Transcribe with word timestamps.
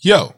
Yo, 0.00 0.32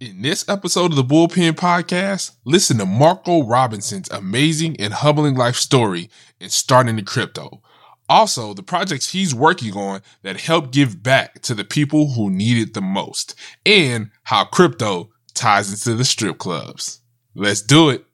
in 0.00 0.20
this 0.20 0.48
episode 0.48 0.90
of 0.90 0.96
the 0.96 1.04
Bullpen 1.04 1.52
Podcast, 1.52 2.32
listen 2.44 2.76
to 2.78 2.84
Marco 2.84 3.44
Robinson's 3.44 4.10
amazing 4.10 4.74
and 4.80 4.92
humbling 4.92 5.36
life 5.36 5.54
story 5.54 6.10
in 6.40 6.48
starting 6.48 6.96
the 6.96 7.02
crypto. 7.02 7.62
Also, 8.08 8.52
the 8.52 8.64
projects 8.64 9.12
he's 9.12 9.32
working 9.32 9.74
on 9.74 10.02
that 10.22 10.40
help 10.40 10.72
give 10.72 11.04
back 11.04 11.40
to 11.42 11.54
the 11.54 11.62
people 11.62 12.14
who 12.14 12.30
need 12.30 12.58
it 12.58 12.74
the 12.74 12.80
most, 12.80 13.36
and 13.64 14.10
how 14.24 14.44
crypto 14.44 15.10
ties 15.34 15.70
into 15.70 15.94
the 15.96 16.04
strip 16.04 16.38
clubs. 16.38 17.00
Let's 17.36 17.62
do 17.62 17.90
it. 17.90 18.04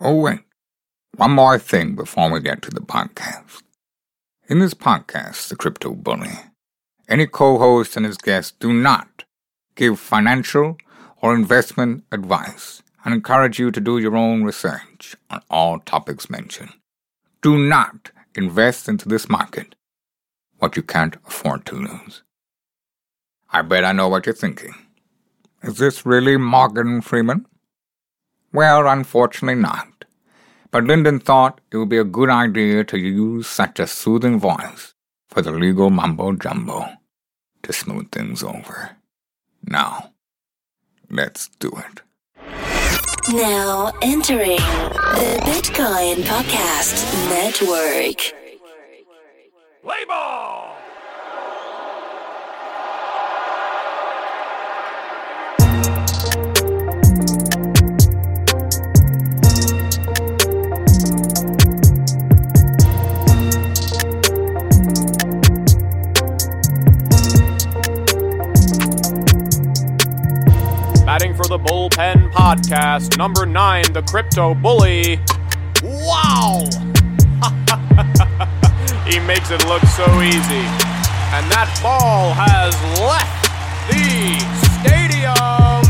Oh, 0.00 0.20
wait. 0.20 0.40
One 1.18 1.30
more 1.30 1.56
thing 1.60 1.94
before 1.94 2.32
we 2.32 2.40
get 2.40 2.62
to 2.62 2.70
the 2.72 2.80
podcast. 2.80 3.62
In 4.48 4.58
this 4.58 4.74
podcast, 4.74 5.48
The 5.48 5.54
Crypto 5.54 5.94
Bully, 5.94 6.36
any 7.08 7.28
co 7.28 7.58
host 7.58 7.96
and 7.96 8.04
his 8.04 8.18
guests 8.18 8.50
do 8.58 8.72
not 8.72 9.22
give 9.76 10.00
financial 10.00 10.78
or 11.20 11.32
investment 11.32 12.02
advice 12.10 12.82
and 13.04 13.14
encourage 13.14 13.60
you 13.60 13.70
to 13.70 13.80
do 13.80 13.98
your 13.98 14.16
own 14.16 14.42
research 14.42 15.14
on 15.30 15.42
all 15.48 15.78
topics 15.78 16.28
mentioned. 16.28 16.72
Do 17.40 17.56
not 17.56 18.10
invest 18.34 18.88
into 18.88 19.08
this 19.08 19.28
market 19.28 19.76
what 20.58 20.76
you 20.76 20.82
can't 20.82 21.16
afford 21.24 21.64
to 21.66 21.76
lose. 21.76 22.24
I 23.52 23.62
bet 23.62 23.84
I 23.84 23.92
know 23.92 24.08
what 24.08 24.26
you're 24.26 24.34
thinking. 24.34 24.74
Is 25.62 25.78
this 25.78 26.04
really 26.04 26.36
Morgan 26.36 27.00
Freeman? 27.00 27.46
Well, 28.52 28.88
unfortunately 28.88 29.60
not 29.62 29.91
but 30.72 30.84
Lyndon 30.84 31.20
thought 31.20 31.60
it 31.70 31.76
would 31.76 31.90
be 31.90 31.98
a 31.98 32.04
good 32.04 32.30
idea 32.30 32.82
to 32.82 32.98
use 32.98 33.46
such 33.46 33.78
a 33.78 33.86
soothing 33.86 34.40
voice 34.40 34.94
for 35.28 35.42
the 35.42 35.52
legal 35.52 35.90
mumbo 35.90 36.32
jumbo 36.32 36.86
to 37.62 37.72
smooth 37.72 38.10
things 38.10 38.42
over. 38.42 38.96
Now, 39.64 40.12
let's 41.10 41.48
do 41.60 41.70
it. 41.76 42.02
Now 43.30 43.92
entering 44.02 44.56
the 44.56 45.38
Bitcoin 45.44 46.24
Podcast 46.24 46.96
Network. 47.30 48.34
Label! 49.84 50.81
Batting 71.22 71.36
for 71.36 71.46
the 71.46 71.58
Bullpen 71.58 72.32
Podcast, 72.32 73.16
number 73.16 73.46
nine, 73.46 73.84
the 73.92 74.02
Crypto 74.02 74.56
Bully. 74.56 75.20
Wow! 75.80 76.64
he 79.06 79.20
makes 79.20 79.52
it 79.52 79.64
look 79.68 79.84
so 79.84 80.02
easy. 80.20 80.66
And 81.30 81.48
that 81.48 81.78
ball 81.80 82.34
has 82.34 82.74
left 82.98 83.46
the 83.86 84.42
stadium. 84.82 85.86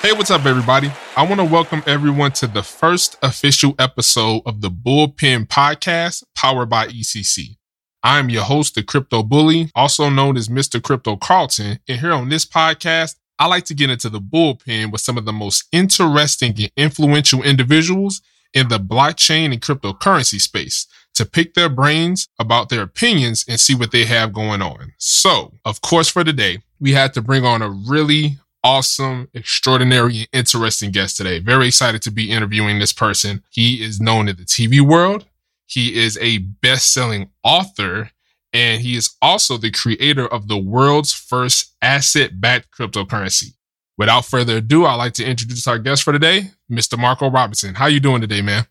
Hey, 0.00 0.16
what's 0.16 0.30
up, 0.30 0.46
everybody? 0.46 0.90
I 1.14 1.26
want 1.26 1.40
to 1.40 1.44
welcome 1.44 1.82
everyone 1.86 2.32
to 2.32 2.46
the 2.46 2.62
first 2.62 3.18
official 3.22 3.74
episode 3.78 4.40
of 4.46 4.62
the 4.62 4.70
Bullpen 4.70 5.46
Podcast 5.48 6.24
powered 6.34 6.70
by 6.70 6.86
ECC. 6.86 7.58
I 8.02 8.18
am 8.18 8.30
your 8.30 8.44
host, 8.44 8.76
the 8.76 8.82
Crypto 8.82 9.22
Bully, 9.22 9.70
also 9.74 10.08
known 10.08 10.38
as 10.38 10.48
Mr. 10.48 10.82
Crypto 10.82 11.16
Carlton. 11.16 11.80
And 11.86 12.00
here 12.00 12.14
on 12.14 12.30
this 12.30 12.46
podcast, 12.46 13.16
I 13.38 13.46
like 13.46 13.64
to 13.66 13.74
get 13.74 13.90
into 13.90 14.08
the 14.08 14.20
bullpen 14.20 14.92
with 14.92 15.00
some 15.00 15.18
of 15.18 15.24
the 15.24 15.32
most 15.32 15.64
interesting 15.72 16.54
and 16.58 16.70
influential 16.76 17.42
individuals 17.42 18.22
in 18.52 18.68
the 18.68 18.78
blockchain 18.78 19.52
and 19.52 19.60
cryptocurrency 19.60 20.40
space 20.40 20.86
to 21.14 21.24
pick 21.24 21.54
their 21.54 21.68
brains 21.68 22.28
about 22.38 22.68
their 22.68 22.82
opinions 22.82 23.44
and 23.48 23.58
see 23.58 23.74
what 23.74 23.92
they 23.92 24.04
have 24.04 24.32
going 24.32 24.62
on. 24.62 24.92
So, 24.98 25.54
of 25.64 25.80
course, 25.80 26.08
for 26.08 26.24
today, 26.24 26.58
we 26.80 26.92
had 26.92 27.14
to 27.14 27.22
bring 27.22 27.44
on 27.44 27.62
a 27.62 27.70
really 27.70 28.38
awesome, 28.62 29.28
extraordinary, 29.34 30.18
and 30.20 30.28
interesting 30.32 30.90
guest 30.90 31.16
today. 31.16 31.38
Very 31.38 31.68
excited 31.68 32.02
to 32.02 32.10
be 32.10 32.30
interviewing 32.30 32.78
this 32.78 32.92
person. 32.92 33.42
He 33.50 33.84
is 33.84 34.00
known 34.00 34.28
in 34.28 34.36
the 34.36 34.44
TV 34.44 34.80
world. 34.80 35.26
He 35.66 36.00
is 36.00 36.18
a 36.20 36.38
best 36.38 36.92
selling 36.92 37.30
author 37.42 38.10
and 38.54 38.80
he 38.80 38.96
is 38.96 39.14
also 39.20 39.58
the 39.58 39.72
creator 39.72 40.26
of 40.26 40.46
the 40.46 40.56
world's 40.56 41.12
first 41.12 41.74
asset 41.82 42.40
backed 42.40 42.70
cryptocurrency. 42.70 43.54
Without 43.98 44.24
further 44.24 44.58
ado, 44.58 44.86
I'd 44.86 44.94
like 44.94 45.12
to 45.14 45.24
introduce 45.24 45.66
our 45.66 45.78
guest 45.78 46.04
for 46.04 46.12
today, 46.12 46.52
Mr. 46.70 46.98
Marco 46.98 47.28
Robinson. 47.28 47.74
How 47.74 47.86
you 47.86 48.00
doing 48.00 48.20
today, 48.20 48.42
man? 48.42 48.66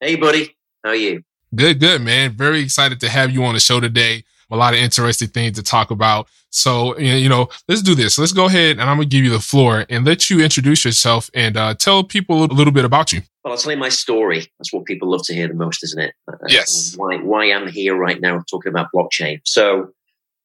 Hey, 0.00 0.16
buddy. 0.16 0.56
How 0.82 0.90
are 0.90 0.96
you? 0.96 1.22
Good, 1.54 1.80
good, 1.80 2.02
man. 2.02 2.32
Very 2.32 2.60
excited 2.60 2.98
to 3.00 3.08
have 3.08 3.30
you 3.30 3.44
on 3.44 3.54
the 3.54 3.60
show 3.60 3.78
today. 3.78 4.24
A 4.50 4.56
lot 4.56 4.74
of 4.74 4.80
interesting 4.80 5.28
things 5.28 5.56
to 5.56 5.62
talk 5.62 5.90
about. 5.90 6.28
So, 6.50 6.98
you 6.98 7.28
know, 7.28 7.48
let's 7.68 7.82
do 7.82 7.94
this. 7.94 8.18
Let's 8.18 8.32
go 8.32 8.46
ahead 8.46 8.78
and 8.78 8.82
I'm 8.82 8.96
going 8.96 9.08
to 9.08 9.16
give 9.16 9.24
you 9.24 9.30
the 9.30 9.40
floor 9.40 9.84
and 9.90 10.04
let 10.04 10.30
you 10.30 10.42
introduce 10.42 10.84
yourself 10.84 11.28
and 11.34 11.56
uh, 11.56 11.74
tell 11.74 12.04
people 12.04 12.44
a 12.44 12.46
little 12.46 12.72
bit 12.72 12.84
about 12.84 13.12
you. 13.12 13.22
Well, 13.46 13.52
I'll 13.52 13.58
tell 13.58 13.70
you 13.70 13.78
my 13.78 13.90
story. 13.90 14.44
That's 14.58 14.72
what 14.72 14.86
people 14.86 15.08
love 15.08 15.22
to 15.26 15.34
hear 15.34 15.46
the 15.46 15.54
most, 15.54 15.84
isn't 15.84 16.02
it? 16.02 16.14
Uh, 16.26 16.34
Yes. 16.48 16.96
Why, 16.96 17.18
why 17.18 17.44
I'm 17.52 17.68
here 17.68 17.94
right 17.94 18.20
now 18.20 18.42
talking 18.50 18.70
about 18.70 18.88
blockchain. 18.92 19.40
So, 19.44 19.92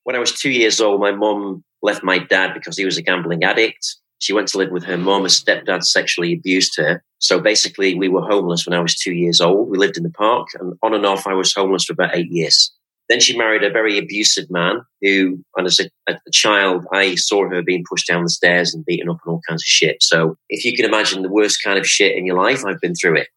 when 0.03 0.15
I 0.15 0.19
was 0.19 0.31
two 0.31 0.51
years 0.51 0.79
old, 0.79 1.01
my 1.01 1.11
mum 1.11 1.63
left 1.81 2.03
my 2.03 2.19
dad 2.19 2.53
because 2.53 2.77
he 2.77 2.85
was 2.85 2.99
a 2.99 3.01
gambling 3.01 3.43
addict. 3.43 3.95
She 4.19 4.33
went 4.33 4.49
to 4.49 4.59
live 4.59 4.69
with 4.69 4.83
her 4.83 4.99
mum. 4.99 5.23
Her 5.23 5.29
stepdad 5.29 5.83
sexually 5.83 6.31
abused 6.33 6.77
her. 6.77 7.03
So 7.17 7.39
basically, 7.39 7.95
we 7.95 8.07
were 8.07 8.21
homeless 8.21 8.67
when 8.67 8.77
I 8.77 8.81
was 8.81 8.95
two 8.95 9.13
years 9.13 9.41
old. 9.41 9.69
We 9.69 9.79
lived 9.79 9.97
in 9.97 10.03
the 10.03 10.11
park, 10.11 10.49
and 10.59 10.77
on 10.83 10.93
and 10.93 11.03
off, 11.03 11.25
I 11.25 11.33
was 11.33 11.55
homeless 11.55 11.85
for 11.85 11.93
about 11.93 12.15
eight 12.15 12.31
years. 12.31 12.71
Then 13.11 13.19
she 13.19 13.37
married 13.37 13.61
a 13.61 13.69
very 13.69 13.97
abusive 13.97 14.49
man 14.49 14.83
who, 15.01 15.43
and 15.57 15.67
as 15.67 15.81
a, 15.81 15.89
a 16.09 16.17
child, 16.31 16.85
I 16.93 17.15
saw 17.15 17.45
her 17.49 17.61
being 17.61 17.83
pushed 17.89 18.07
down 18.07 18.23
the 18.23 18.29
stairs 18.29 18.73
and 18.73 18.85
beaten 18.85 19.09
up 19.09 19.17
and 19.25 19.33
all 19.33 19.41
kinds 19.49 19.61
of 19.61 19.65
shit. 19.65 20.01
So 20.01 20.37
if 20.47 20.63
you 20.63 20.73
can 20.73 20.85
imagine 20.85 21.21
the 21.21 21.29
worst 21.29 21.61
kind 21.61 21.77
of 21.77 21.85
shit 21.85 22.15
in 22.15 22.25
your 22.25 22.41
life, 22.41 22.63
I've 22.63 22.79
been 22.79 22.95
through 22.95 23.17
it. 23.17 23.27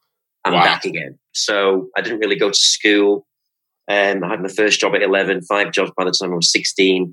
I'm 0.45 0.53
Wow. 0.53 0.63
back 0.63 0.85
again. 0.85 1.19
So 1.33 1.89
I 1.97 2.03
didn't 2.03 2.21
really 2.21 2.37
go 2.37 2.51
to 2.51 2.55
school. 2.57 3.27
Um, 3.89 4.23
I 4.23 4.29
had 4.29 4.43
my 4.43 4.49
first 4.49 4.79
job 4.79 4.95
at 4.95 5.03
11, 5.03 5.43
five 5.43 5.73
jobs 5.73 5.91
by 5.97 6.05
the 6.05 6.13
time 6.13 6.31
I 6.31 6.37
was 6.37 6.53
16. 6.53 7.13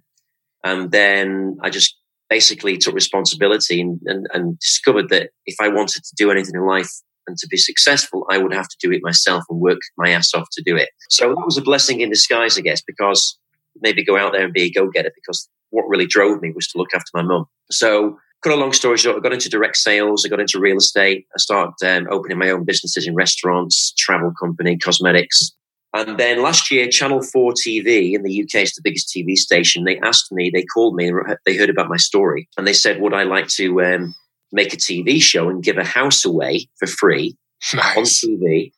And 0.64 0.92
then 0.92 1.58
I 1.64 1.72
just 1.72 1.98
basically 2.30 2.78
took 2.78 2.94
responsibility 2.94 3.82
and, 3.82 4.00
and, 4.06 4.28
and 4.36 4.60
discovered 4.60 5.10
that 5.10 5.32
if 5.48 5.56
I 5.60 5.70
wanted 5.70 6.04
to 6.04 6.16
do 6.16 6.30
anything 6.30 6.54
in 6.54 6.68
life 6.68 6.92
and 7.32 7.38
to 7.40 7.48
be 7.48 7.58
successful, 7.58 8.28
I 8.30 8.38
would 8.38 8.54
have 8.54 8.68
to 8.68 8.78
do 8.82 8.92
it 8.92 9.02
myself 9.02 9.44
and 9.50 9.60
work 9.60 9.80
my 9.98 10.10
ass 10.10 10.34
off 10.34 10.48
to 10.52 10.62
do 10.62 10.76
it. 10.76 10.90
So 11.10 11.30
that 11.30 11.46
was 11.46 11.58
a 11.58 11.62
blessing 11.62 12.02
in 12.02 12.10
disguise, 12.10 12.58
I 12.58 12.62
guess, 12.62 12.82
because 12.82 13.38
maybe 13.80 14.04
go 14.04 14.18
out 14.18 14.34
there 14.34 14.44
and 14.44 14.54
be 14.54 14.64
a 14.64 14.72
go 14.72 14.90
getter 14.90 15.12
because 15.16 15.50
what 15.70 15.88
really 15.88 16.06
drove 16.06 16.42
me 16.42 16.52
was 16.52 16.68
to 16.68 16.78
look 16.78 16.94
after 16.94 17.10
my 17.14 17.22
mum. 17.22 17.46
So, 17.72 18.18
cut 18.44 18.52
a 18.52 18.58
long 18.58 18.74
story 18.74 18.98
short, 18.98 19.16
I 19.16 19.20
got 19.22 19.34
into 19.34 19.50
direct 19.50 19.78
sales, 19.78 20.26
I 20.26 20.30
got 20.30 20.42
into 20.42 20.60
real 20.60 20.78
estate, 20.78 21.26
I 21.34 21.38
started 21.38 21.74
um, 21.86 22.08
opening 22.12 22.38
my 22.38 22.50
own 22.50 22.66
businesses 22.66 23.08
in 23.08 23.16
restaurants, 23.16 23.94
travel 23.98 24.34
company, 24.38 24.78
cosmetics. 24.78 25.54
And 25.94 26.18
then 26.18 26.42
last 26.42 26.72
year, 26.72 26.90
Channel 26.90 27.22
4 27.22 27.54
TV 27.54 28.14
in 28.14 28.24
the 28.24 28.42
UK 28.42 28.64
is 28.64 28.74
the 28.74 28.82
biggest 28.84 29.14
TV 29.16 29.36
station. 29.36 29.84
They 29.84 30.00
asked 30.00 30.32
me, 30.32 30.50
they 30.50 30.64
called 30.64 30.96
me, 30.96 31.12
they 31.46 31.56
heard 31.56 31.70
about 31.70 31.90
my 31.90 31.98
story, 31.98 32.50
and 32.58 32.68
they 32.68 32.74
said, 32.74 33.00
Would 33.00 33.14
I 33.14 33.24
like 33.24 33.48
to 33.50 33.82
um, 33.84 34.16
make 34.52 34.74
a 34.74 34.78
TV 34.78 35.22
show 35.22 35.50
and 35.50 35.64
give 35.64 35.78
a 35.78 35.84
house 35.84 36.26
away 36.26 36.68
for 36.78 36.88
free 36.88 37.36
on 37.74 38.04
TV 38.04 38.72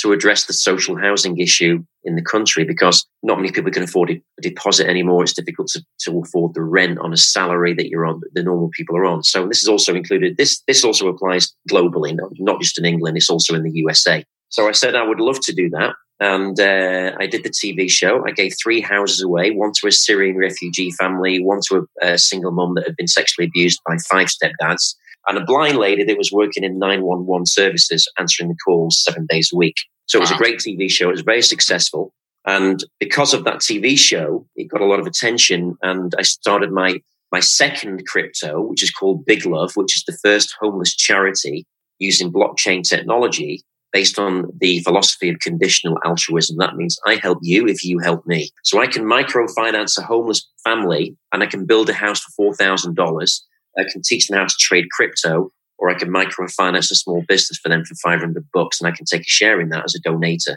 to 0.00 0.12
address 0.12 0.44
the 0.44 0.52
social 0.52 0.96
housing 0.96 1.38
issue 1.38 1.82
in 2.04 2.14
the 2.14 2.22
country 2.22 2.64
because 2.64 3.04
not 3.22 3.36
many 3.36 3.50
people 3.50 3.70
can 3.70 3.82
afford 3.82 4.10
a 4.10 4.22
deposit 4.40 4.86
anymore. 4.88 5.22
It's 5.22 5.32
difficult 5.32 5.68
to, 5.68 5.84
to 6.02 6.20
afford 6.20 6.54
the 6.54 6.62
rent 6.62 6.98
on 7.00 7.12
a 7.12 7.16
salary 7.16 7.74
that 7.74 7.88
you're 7.88 8.06
on, 8.06 8.20
that 8.20 8.30
the 8.34 8.42
normal 8.42 8.70
people 8.72 8.96
are 8.96 9.04
on. 9.04 9.24
So 9.24 9.46
this 9.48 9.60
is 9.60 9.68
also 9.68 9.94
included. 9.94 10.36
This 10.36 10.62
this 10.66 10.84
also 10.84 11.08
applies 11.08 11.52
globally, 11.70 12.14
not, 12.14 12.30
not 12.38 12.60
just 12.60 12.78
in 12.78 12.84
England. 12.84 13.16
It's 13.16 13.30
also 13.30 13.54
in 13.54 13.64
the 13.64 13.72
USA. 13.74 14.24
So 14.50 14.68
I 14.68 14.72
said 14.72 14.94
I 14.94 15.06
would 15.06 15.20
love 15.20 15.40
to 15.40 15.52
do 15.52 15.68
that. 15.70 15.94
And 16.20 16.58
uh, 16.58 17.16
I 17.20 17.26
did 17.26 17.44
the 17.44 17.50
TV 17.50 17.88
show. 17.88 18.24
I 18.26 18.32
gave 18.32 18.52
three 18.60 18.80
houses 18.80 19.22
away 19.22 19.50
one 19.52 19.72
to 19.80 19.86
a 19.86 19.92
Syrian 19.92 20.36
refugee 20.36 20.90
family, 20.90 21.42
one 21.42 21.60
to 21.68 21.86
a, 22.02 22.12
a 22.14 22.18
single 22.18 22.50
mum 22.50 22.74
that 22.74 22.86
had 22.86 22.96
been 22.96 23.06
sexually 23.06 23.46
abused 23.46 23.80
by 23.86 23.96
five 24.10 24.26
stepdads, 24.26 24.94
and 25.28 25.38
a 25.38 25.44
blind 25.44 25.76
lady 25.76 26.04
that 26.04 26.18
was 26.18 26.32
working 26.32 26.64
in 26.64 26.78
911 26.78 27.46
services, 27.46 28.10
answering 28.18 28.48
the 28.48 28.56
calls 28.64 29.02
seven 29.02 29.26
days 29.28 29.50
a 29.52 29.56
week. 29.56 29.76
So 30.06 30.18
it 30.18 30.22
was 30.22 30.30
a 30.30 30.36
great 30.36 30.58
TV 30.58 30.90
show. 30.90 31.08
It 31.08 31.12
was 31.12 31.20
very 31.20 31.42
successful. 31.42 32.14
And 32.46 32.82
because 32.98 33.34
of 33.34 33.44
that 33.44 33.56
TV 33.56 33.98
show, 33.98 34.46
it 34.56 34.68
got 34.68 34.80
a 34.80 34.86
lot 34.86 35.00
of 35.00 35.06
attention. 35.06 35.76
And 35.82 36.14
I 36.18 36.22
started 36.22 36.72
my, 36.72 37.00
my 37.30 37.40
second 37.40 38.06
crypto, 38.06 38.62
which 38.62 38.82
is 38.82 38.90
called 38.90 39.26
BigLuv, 39.26 39.76
which 39.76 39.96
is 39.96 40.04
the 40.06 40.18
first 40.24 40.54
homeless 40.58 40.96
charity 40.96 41.66
using 41.98 42.32
blockchain 42.32 42.88
technology 42.88 43.62
based 43.92 44.18
on 44.18 44.46
the 44.60 44.80
philosophy 44.80 45.28
of 45.28 45.38
conditional 45.40 45.98
altruism. 46.04 46.56
That 46.58 46.76
means 46.76 46.98
I 47.06 47.16
help 47.16 47.38
you 47.42 47.66
if 47.66 47.84
you 47.84 47.98
help 47.98 48.26
me. 48.26 48.50
So 48.64 48.80
I 48.80 48.86
can 48.86 49.04
microfinance 49.04 49.98
a 49.98 50.02
homeless 50.02 50.48
family 50.64 51.16
and 51.32 51.42
I 51.42 51.46
can 51.46 51.66
build 51.66 51.88
a 51.90 51.94
house 51.94 52.20
for 52.20 52.54
$4,000. 52.54 53.40
I 53.76 53.84
can 53.90 54.02
teach 54.02 54.28
them 54.28 54.38
how 54.38 54.46
to 54.46 54.54
trade 54.58 54.86
crypto 54.90 55.50
or 55.78 55.90
I 55.90 55.94
can 55.94 56.10
microfinance 56.10 56.90
a 56.90 56.96
small 56.96 57.24
business 57.28 57.58
for 57.58 57.68
them 57.68 57.84
for 57.84 57.94
500 57.94 58.44
bucks 58.52 58.80
and 58.80 58.88
I 58.88 58.96
can 58.96 59.06
take 59.06 59.22
a 59.22 59.30
share 59.30 59.60
in 59.60 59.68
that 59.70 59.84
as 59.84 59.94
a 59.94 60.08
donator. 60.08 60.56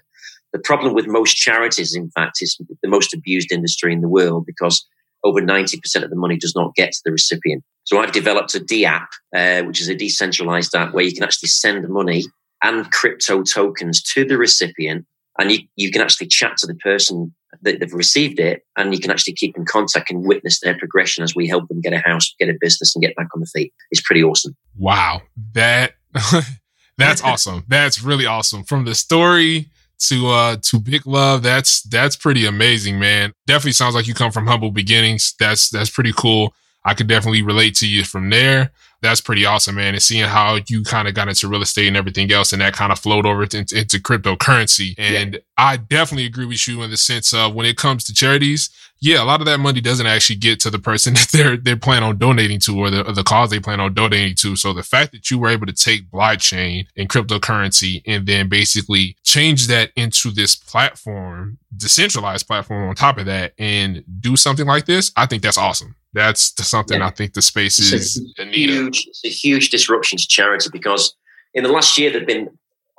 The 0.53 0.59
problem 0.59 0.93
with 0.93 1.07
most 1.07 1.35
charities, 1.35 1.95
in 1.95 2.09
fact, 2.11 2.39
is 2.41 2.59
the 2.81 2.89
most 2.89 3.13
abused 3.13 3.51
industry 3.51 3.93
in 3.93 4.01
the 4.01 4.09
world 4.09 4.45
because 4.45 4.85
over 5.23 5.39
90% 5.41 6.03
of 6.03 6.09
the 6.09 6.15
money 6.15 6.37
does 6.37 6.55
not 6.55 6.75
get 6.75 6.91
to 6.91 7.01
the 7.05 7.11
recipient. 7.11 7.63
So 7.83 7.99
I've 7.99 8.11
developed 8.11 8.55
a 8.55 8.59
D 8.59 8.85
app, 8.85 9.09
uh, 9.35 9.61
which 9.63 9.81
is 9.81 9.87
a 9.87 9.95
decentralized 9.95 10.75
app 10.75 10.93
where 10.93 11.03
you 11.03 11.13
can 11.13 11.23
actually 11.23 11.49
send 11.49 11.87
money 11.87 12.23
and 12.63 12.91
crypto 12.91 13.43
tokens 13.43 14.01
to 14.13 14.25
the 14.25 14.37
recipient. 14.37 15.05
And 15.39 15.51
you, 15.51 15.59
you 15.75 15.91
can 15.91 16.01
actually 16.01 16.27
chat 16.27 16.57
to 16.57 16.67
the 16.67 16.75
person 16.75 17.33
that 17.61 17.79
they've 17.79 17.93
received 17.93 18.39
it 18.39 18.65
and 18.77 18.93
you 18.93 18.99
can 18.99 19.11
actually 19.11 19.33
keep 19.33 19.57
in 19.57 19.65
contact 19.65 20.09
and 20.09 20.25
witness 20.25 20.59
their 20.61 20.77
progression 20.77 21.23
as 21.23 21.35
we 21.35 21.47
help 21.47 21.67
them 21.67 21.81
get 21.81 21.93
a 21.93 21.99
house, 21.99 22.33
get 22.39 22.49
a 22.49 22.57
business 22.59 22.95
and 22.95 23.03
get 23.03 23.15
back 23.15 23.27
on 23.33 23.41
the 23.41 23.47
feet. 23.47 23.73
It's 23.91 24.01
pretty 24.01 24.23
awesome. 24.23 24.55
Wow. 24.77 25.21
That, 25.53 25.93
that's 26.97 27.21
awesome. 27.23 27.65
That's 27.67 28.01
really 28.01 28.25
awesome. 28.25 28.63
From 28.63 28.85
the 28.85 28.95
story 28.95 29.69
to 30.01 30.27
uh 30.27 30.55
to 30.57 30.79
BigLuv 30.79 31.41
that's 31.41 31.83
that's 31.83 32.15
pretty 32.15 32.45
amazing 32.45 32.99
man 32.99 33.33
definitely 33.45 33.71
sounds 33.73 33.93
like 33.93 34.07
you 34.07 34.13
come 34.13 34.31
from 34.31 34.47
humble 34.47 34.71
beginnings 34.71 35.35
that's 35.39 35.69
that's 35.69 35.89
pretty 35.89 36.11
cool 36.17 36.53
i 36.85 36.93
could 36.93 37.07
definitely 37.07 37.43
relate 37.43 37.75
to 37.75 37.87
you 37.87 38.03
from 38.03 38.29
there 38.31 38.71
that's 39.01 39.21
pretty 39.21 39.45
awesome 39.45 39.75
man 39.75 39.93
and 39.93 40.01
seeing 40.01 40.25
how 40.25 40.57
you 40.67 40.83
kind 40.83 41.07
of 41.07 41.13
got 41.13 41.27
into 41.27 41.47
real 41.47 41.61
estate 41.61 41.87
and 41.87 41.97
everything 41.97 42.31
else 42.31 42.51
and 42.51 42.61
that 42.61 42.73
kind 42.73 42.91
of 42.91 42.99
flowed 42.99 43.25
over 43.25 43.43
into, 43.43 43.77
into 43.77 43.97
cryptocurrency 43.99 44.95
and 44.97 45.35
yeah. 45.35 45.39
I 45.61 45.77
definitely 45.77 46.25
agree 46.25 46.45
with 46.45 46.67
you 46.67 46.81
in 46.81 46.89
the 46.89 46.97
sense 46.97 47.33
of 47.33 47.53
when 47.53 47.65
it 47.65 47.77
comes 47.77 48.03
to 48.03 48.13
charities 48.13 48.69
yeah, 49.03 49.23
a 49.23 49.25
lot 49.25 49.41
of 49.41 49.47
that 49.47 49.57
money 49.57 49.81
doesn't 49.81 50.05
actually 50.05 50.35
get 50.35 50.59
to 50.59 50.69
the 50.69 50.77
person 50.77 51.13
that 51.15 51.29
they're 51.33 51.57
they're 51.57 51.75
planning 51.75 52.07
on 52.07 52.17
donating 52.17 52.59
to 52.61 52.79
or 52.79 52.89
the 52.89 53.05
or 53.05 53.11
the 53.11 53.23
cause 53.23 53.49
they 53.49 53.59
plan 53.59 53.79
on 53.79 53.93
donating 53.93 54.35
to. 54.35 54.55
So 54.55 54.73
the 54.73 54.83
fact 54.83 55.11
that 55.11 55.29
you 55.29 55.39
were 55.39 55.49
able 55.49 55.65
to 55.65 55.73
take 55.73 56.09
blockchain 56.09 56.87
and 56.95 57.09
cryptocurrency 57.09 58.03
and 58.05 58.25
then 58.27 58.47
basically 58.47 59.17
change 59.23 59.67
that 59.67 59.91
into 59.95 60.29
this 60.29 60.55
platform, 60.55 61.57
decentralized 61.75 62.45
platform 62.47 62.87
on 62.87 62.95
top 62.95 63.17
of 63.17 63.25
that, 63.25 63.53
and 63.57 64.03
do 64.19 64.37
something 64.37 64.67
like 64.67 64.85
this, 64.85 65.11
I 65.17 65.25
think 65.25 65.41
that's 65.41 65.57
awesome. 65.57 65.95
That's 66.13 66.53
something 66.67 66.99
yeah. 66.99 67.07
I 67.07 67.09
think 67.09 67.33
the 67.33 67.41
space 67.41 67.79
it's 67.79 67.91
is 67.91 68.33
a 68.37 68.45
huge, 68.45 69.07
it's 69.07 69.25
a 69.25 69.29
huge 69.29 69.69
disruption 69.71 70.17
to 70.19 70.27
charity 70.27 70.69
because 70.71 71.15
in 71.53 71.63
the 71.63 71.71
last 71.71 71.97
year 71.97 72.11
there've 72.11 72.27
been 72.27 72.49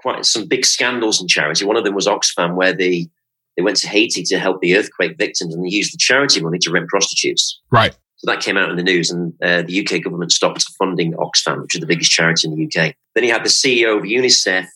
quite 0.03 0.25
some 0.27 0.47
big 0.47 0.67
scandals 0.67 1.21
in 1.21 1.29
charity. 1.29 1.65
One 1.65 1.77
of 1.77 1.85
them 1.85 1.95
was 1.95 2.07
Oxfam, 2.07 2.55
where 2.55 2.75
the 2.75 3.09
they 3.57 3.63
went 3.63 3.77
to 3.79 3.89
Haiti 3.89 4.23
to 4.25 4.39
help 4.39 4.61
the 4.61 4.77
earthquake 4.77 5.19
victims 5.19 5.55
and 5.55 5.63
they 5.63 5.69
used 5.69 5.93
the 5.93 5.99
charity 5.99 6.41
money 6.41 6.59
to 6.61 6.71
rent 6.71 6.89
prostitutes. 6.89 7.61
Right. 7.71 7.93
So 8.17 8.31
that 8.31 8.41
came 8.41 8.57
out 8.57 8.71
in 8.71 8.77
the 8.77 8.85
news, 8.85 9.11
and 9.11 9.35
uh, 9.43 9.63
the 9.63 9.85
UK 9.85 10.03
government 10.03 10.31
stopped 10.31 10.65
funding 10.79 11.13
Oxfam, 11.15 11.61
which 11.61 11.75
is 11.75 11.81
the 11.81 11.87
biggest 11.87 12.13
charity 12.13 12.47
in 12.47 12.55
the 12.55 12.65
UK. 12.65 12.95
Then 13.15 13.25
you 13.25 13.33
had 13.33 13.45
the 13.45 13.49
CEO 13.49 13.99
of 13.99 14.05
UNICEF 14.05 14.67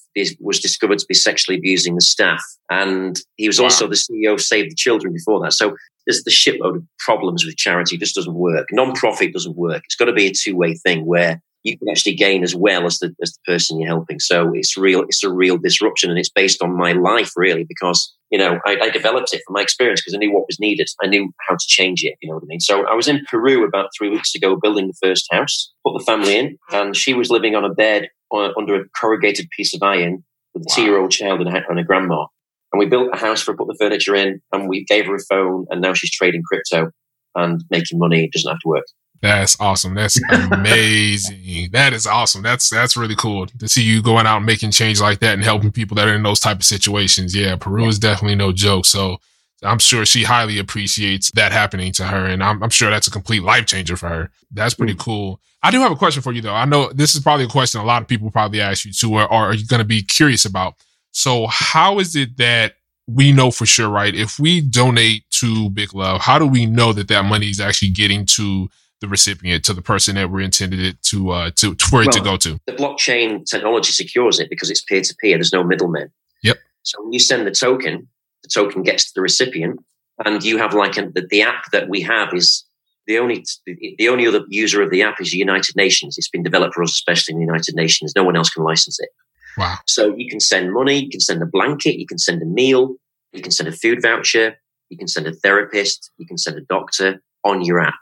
was 0.40 0.61
discovered 0.61 0.99
to 0.99 1.06
be 1.06 1.14
sexually 1.14 1.56
abusing 1.56 1.94
the 1.94 2.00
staff, 2.00 2.43
and 2.70 3.20
he 3.37 3.46
was 3.46 3.61
wow. 3.61 3.67
also 3.67 3.87
the 3.87 3.94
CEO 3.94 4.32
of 4.32 4.40
Save 4.40 4.70
the 4.70 4.75
Children 4.75 5.12
before 5.12 5.40
that. 5.43 5.52
So 5.52 5.76
there's 6.06 6.25
the 6.25 6.31
shitload 6.31 6.76
of 6.76 6.84
problems 6.99 7.44
with 7.44 7.56
charity. 7.56 7.96
It 7.96 8.00
just 8.00 8.17
doesn't 8.17 8.34
work. 8.34 8.67
Non-profit 8.72 9.32
doesn't 9.32 9.56
work. 9.56 9.82
It's 9.84 9.96
got 9.96 10.06
to 10.06 10.12
be 10.12 10.26
a 10.26 10.32
two-way 10.32 10.75
thing 10.75 11.06
where 11.06 11.40
you 11.67 11.77
can 11.77 11.89
actually 11.89 12.15
gain 12.15 12.45
as 12.45 12.55
well 12.55 12.87
as 12.87 13.01
the, 13.01 13.13
as 13.21 13.33
the 13.33 13.53
person 13.53 13.81
you're 13.81 13.89
helping. 13.89 14.21
So 14.21 14.53
it's 14.55 14.77
real, 14.77 15.03
it's 15.03 15.25
a 15.25 15.33
real 15.33 15.59
disruption 15.59 16.11
and 16.11 16.19
it's 16.19 16.31
based 16.31 16.63
on 16.63 16.77
my 16.77 16.93
life 16.93 17.33
really 17.35 17.65
because, 17.69 18.15
you 18.31 18.39
know, 18.39 18.61
I, 18.65 18.79
I 18.83 18.91
developed 18.91 19.35
it 19.35 19.43
from 19.45 19.55
my 19.55 19.63
experience 19.63 20.01
because 20.01 20.15
I 20.15 20.19
knew 20.19 20.33
what 20.33 20.47
was 20.47 20.61
needed. 20.61 20.87
I 21.03 21.09
knew 21.09 21.33
how 21.49 21.55
to 21.57 21.67
change 21.67 22.05
it. 22.05 22.15
You 22.23 22.29
know 22.29 22.37
what 22.37 22.45
I 22.45 22.47
mean? 22.47 22.61
So 22.61 22.87
I 22.87 22.95
was 22.95 23.09
in 23.09 23.25
Peru 23.29 23.67
about 23.67 23.91
three 23.99 24.09
weeks 24.09 24.33
ago 24.37 24.57
building 24.63 24.87
the 24.87 25.09
first 25.09 25.27
house, 25.33 25.73
put 25.85 25.99
the 25.99 26.05
family 26.05 26.39
in 26.39 26.57
and 26.71 26.95
she 26.95 27.15
was 27.15 27.31
living 27.31 27.57
on 27.57 27.65
a 27.65 27.75
bed 27.75 28.11
on, 28.31 28.55
under 28.57 28.77
a 28.77 28.89
corrugated 29.01 29.49
piece 29.51 29.75
of 29.75 29.83
iron 29.83 30.23
with 30.55 30.63
a 30.63 30.67
wow. 30.69 30.75
two 30.77 30.83
year 30.83 31.01
old 31.01 31.11
child 31.11 31.41
and 31.41 31.49
a, 31.49 31.63
and 31.69 31.81
a 31.81 31.85
grandma. 31.85 32.27
And 32.73 32.79
we 32.79 32.87
built 32.87 33.11
a 33.13 33.19
house 33.19 33.43
for 33.43 33.53
her, 33.53 33.57
put 33.57 33.67
the 33.67 33.77
furniture 33.81 34.15
in 34.15 34.41
and 34.53 34.69
we 34.69 34.85
gave 34.85 35.07
her 35.07 35.17
a 35.17 35.25
phone 35.29 35.67
and 35.69 35.81
now 35.81 35.95
she's 35.95 36.13
trading 36.13 36.43
crypto 36.47 36.93
and 37.35 37.65
making 37.71 37.99
money. 37.99 38.31
Doesn't 38.33 38.51
have 38.51 38.61
to 38.61 38.69
work. 38.69 38.85
That's 39.23 39.59
awesome. 39.61 39.95
That's 39.95 40.21
amazing. 40.31 41.71
that 41.73 41.93
is 41.93 42.07
awesome. 42.07 42.43
That's 42.43 42.71
that's 42.71 42.97
really 42.97 43.17
cool 43.17 43.47
to 43.47 43.69
see 43.69 43.83
you 43.83 44.03
going 44.03 44.27
out 44.27 44.39
and 44.39 44.47
making 44.47 44.71
change 44.73 45.01
like 45.01 45.21
that 45.21 45.35
and 45.35 45.45
helping 45.45 45.73
people 45.73 45.95
that 45.97 46.09
are 46.09 46.15
in 46.15 46.23
those 46.23 46.41
type 46.41 46.59
of 46.59 46.65
situations. 46.65 47.35
Yeah, 47.35 47.57
Peru 47.57 47.87
is 47.87 47.99
definitely 47.99 48.37
no 48.37 48.53
joke. 48.53 48.87
So 48.87 49.19
I'm 49.63 49.79
sure 49.79 50.05
she 50.05 50.23
highly 50.25 50.59
appreciates 50.59 51.31
that 51.33 51.53
happening 51.53 51.93
to 51.93 52.05
her, 52.05 52.27
and 52.27 52.43
I'm, 52.43 52.63
I'm 52.63 52.71
sure 52.71 52.91
that's 52.91 53.07
a 53.07 53.11
complete 53.11 53.43
life 53.43 53.67
changer 53.67 53.97
for 53.97 54.09
her. 54.09 54.31
That's 54.51 54.75
pretty 54.75 54.95
mm. 54.95 54.99
cool. 54.99 55.41
I 55.63 55.71
do 55.71 55.81
have 55.81 55.93
a 55.93 55.97
question 55.97 56.23
for 56.23 56.33
you 56.33 56.43
though. 56.43 56.55
I 56.55 56.65
know 56.65 56.93
this 56.93 57.15
is 57.15 57.23
probably 57.23 57.47
a 57.47 57.49
question 57.49 57.81
a 57.81 57.85
lot 57.85 58.03
of 58.03 58.09
people 58.09 58.31
probably 58.31 58.61
ask 58.61 58.85
you 58.85 58.93
too, 58.93 59.15
or, 59.15 59.23
or 59.23 59.47
are 59.47 59.55
you 59.55 59.67
going 59.67 59.81
to 59.81 59.87
be 59.87 60.03
curious 60.03 60.45
about? 60.45 60.75
So 61.11 61.47
how 61.49 61.99
is 61.99 62.15
it 62.15 62.37
that 62.37 62.75
we 63.07 63.33
know 63.33 63.51
for 63.51 63.67
sure, 63.67 63.89
right? 63.89 64.15
If 64.15 64.39
we 64.39 64.61
donate 64.61 65.25
to 65.31 65.71
BigLuv, 65.71 66.21
how 66.21 66.39
do 66.39 66.47
we 66.47 66.67
know 66.67 66.93
that 66.93 67.09
that 67.09 67.25
money 67.25 67.49
is 67.49 67.61
actually 67.61 67.91
getting 67.91 68.27
to 68.27 68.69
the 69.00 69.08
recipient 69.08 69.64
to 69.64 69.75
the 69.75 69.82
person 69.82 70.14
that 70.14 70.31
we're 70.31 70.40
intended 70.40 70.81
it 70.81 71.02
to 71.02 71.31
uh 71.31 71.50
to, 71.56 71.75
to 71.75 71.87
for 71.90 72.02
it 72.02 72.12
to 72.12 72.20
go 72.20 72.37
to. 72.37 72.58
The 72.66 72.72
blockchain 72.72 73.44
technology 73.44 73.93
secures 73.93 74.40
it 74.40 74.50
because 74.50 74.70
it's 74.70 74.82
peer 74.82 75.02
to 75.02 75.14
peer. 75.20 75.37
There's 75.37 75.52
no 75.52 75.64
middlemen. 75.64 76.10
Yep. 76.43 76.58
So 76.82 77.02
when 77.02 77.12
you 77.12 77.19
send 77.19 77.46
the 77.46 77.50
token, 77.50 78.08
the 78.43 78.48
token 78.48 78.82
gets 78.82 79.06
to 79.06 79.12
the 79.14 79.22
recipient, 79.22 79.81
and 80.25 80.43
you 80.43 80.58
have 80.58 80.75
like 80.75 80.96
a, 80.96 81.10
the, 81.10 81.26
the 81.28 81.43
app 81.43 81.70
that 81.72 81.88
we 81.88 82.00
have 82.02 82.32
is 82.32 82.64
the 83.06 83.19
only 83.19 83.44
the 83.66 84.08
only 84.08 84.26
other 84.26 84.44
user 84.48 84.82
of 84.82 84.90
the 84.90 85.02
app 85.02 85.20
is 85.20 85.31
the 85.31 85.38
United 85.38 85.76
Nations. 85.76 86.16
It's 86.19 86.28
been 86.28 86.43
developed 86.43 86.75
for 86.75 86.82
us, 86.82 86.93
especially 86.93 87.32
in 87.32 87.40
the 87.40 87.46
United 87.46 87.75
Nations. 87.75 88.12
No 88.16 88.25
one 88.25 88.37
else 88.37 88.50
can 88.50 88.64
license 88.64 88.98
it. 89.00 89.10
Wow. 89.56 89.76
So 89.87 90.14
you 90.16 90.28
can 90.28 90.40
send 90.40 90.72
money, 90.72 91.04
you 91.04 91.10
can 91.10 91.20
send 91.20 91.43
a 91.43 91.46
blanket, 91.46 91.98
you 91.98 92.06
can 92.06 92.19
send 92.19 92.43
a 92.43 92.46
meal, 92.46 92.96
you 93.32 93.43
can 93.43 93.52
send 93.52 93.69
a 93.69 93.72
food 93.72 94.02
voucher, 94.02 94.56
you 94.90 94.98
can 94.98 95.08
send 95.08 95.26
a 95.26 95.32
therapist, 95.32 96.10
you 96.19 96.26
can 96.26 96.37
send 96.37 96.58
a 96.58 96.62
doctor 96.62 97.22
on 97.44 97.64
your 97.64 97.81
app. 97.81 97.94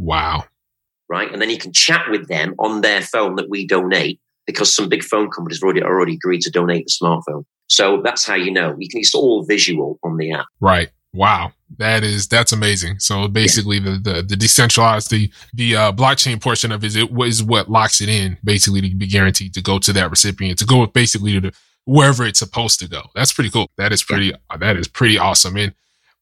Wow. 0.00 0.44
Right. 1.08 1.30
And 1.30 1.42
then 1.42 1.50
you 1.50 1.58
can 1.58 1.72
chat 1.72 2.06
with 2.10 2.28
them 2.28 2.54
on 2.58 2.80
their 2.80 3.02
phone 3.02 3.36
that 3.36 3.50
we 3.50 3.66
donate 3.66 4.20
because 4.46 4.74
some 4.74 4.88
big 4.88 5.04
phone 5.04 5.30
companies 5.30 5.58
have 5.58 5.64
already, 5.64 5.82
already 5.82 6.14
agreed 6.14 6.40
to 6.42 6.50
donate 6.50 6.86
the 6.86 7.04
smartphone. 7.04 7.44
So 7.66 8.00
that's 8.02 8.24
how 8.24 8.34
you 8.34 8.50
know. 8.50 8.74
You 8.78 8.88
can, 8.88 9.00
it's 9.00 9.14
all 9.14 9.44
visual 9.44 9.98
on 10.02 10.16
the 10.16 10.32
app. 10.32 10.46
Right. 10.60 10.90
Wow. 11.12 11.52
That 11.78 12.02
is, 12.02 12.28
that's 12.28 12.52
amazing. 12.52 13.00
So 13.00 13.28
basically 13.28 13.78
yeah. 13.78 13.98
the, 14.02 14.12
the, 14.12 14.22
the, 14.22 14.36
decentralized, 14.36 15.10
the, 15.10 15.30
the, 15.52 15.76
uh, 15.76 15.92
blockchain 15.92 16.40
portion 16.40 16.72
of 16.72 16.82
it 16.82 16.96
is, 16.96 16.96
is 16.96 17.44
what 17.44 17.70
locks 17.70 18.00
it 18.00 18.08
in 18.08 18.38
basically 18.42 18.80
to 18.80 18.94
be 18.94 19.06
guaranteed 19.06 19.54
to 19.54 19.62
go 19.62 19.78
to 19.78 19.92
that 19.92 20.10
recipient, 20.10 20.58
to 20.60 20.64
go 20.64 20.86
basically 20.86 21.40
to 21.40 21.52
wherever 21.84 22.24
it's 22.24 22.38
supposed 22.38 22.80
to 22.80 22.88
go. 22.88 23.02
That's 23.14 23.32
pretty 23.32 23.50
cool. 23.50 23.68
That 23.76 23.92
is 23.92 24.02
pretty, 24.02 24.26
yeah. 24.26 24.56
that 24.56 24.76
is 24.76 24.88
pretty 24.88 25.18
awesome. 25.18 25.56
And 25.56 25.74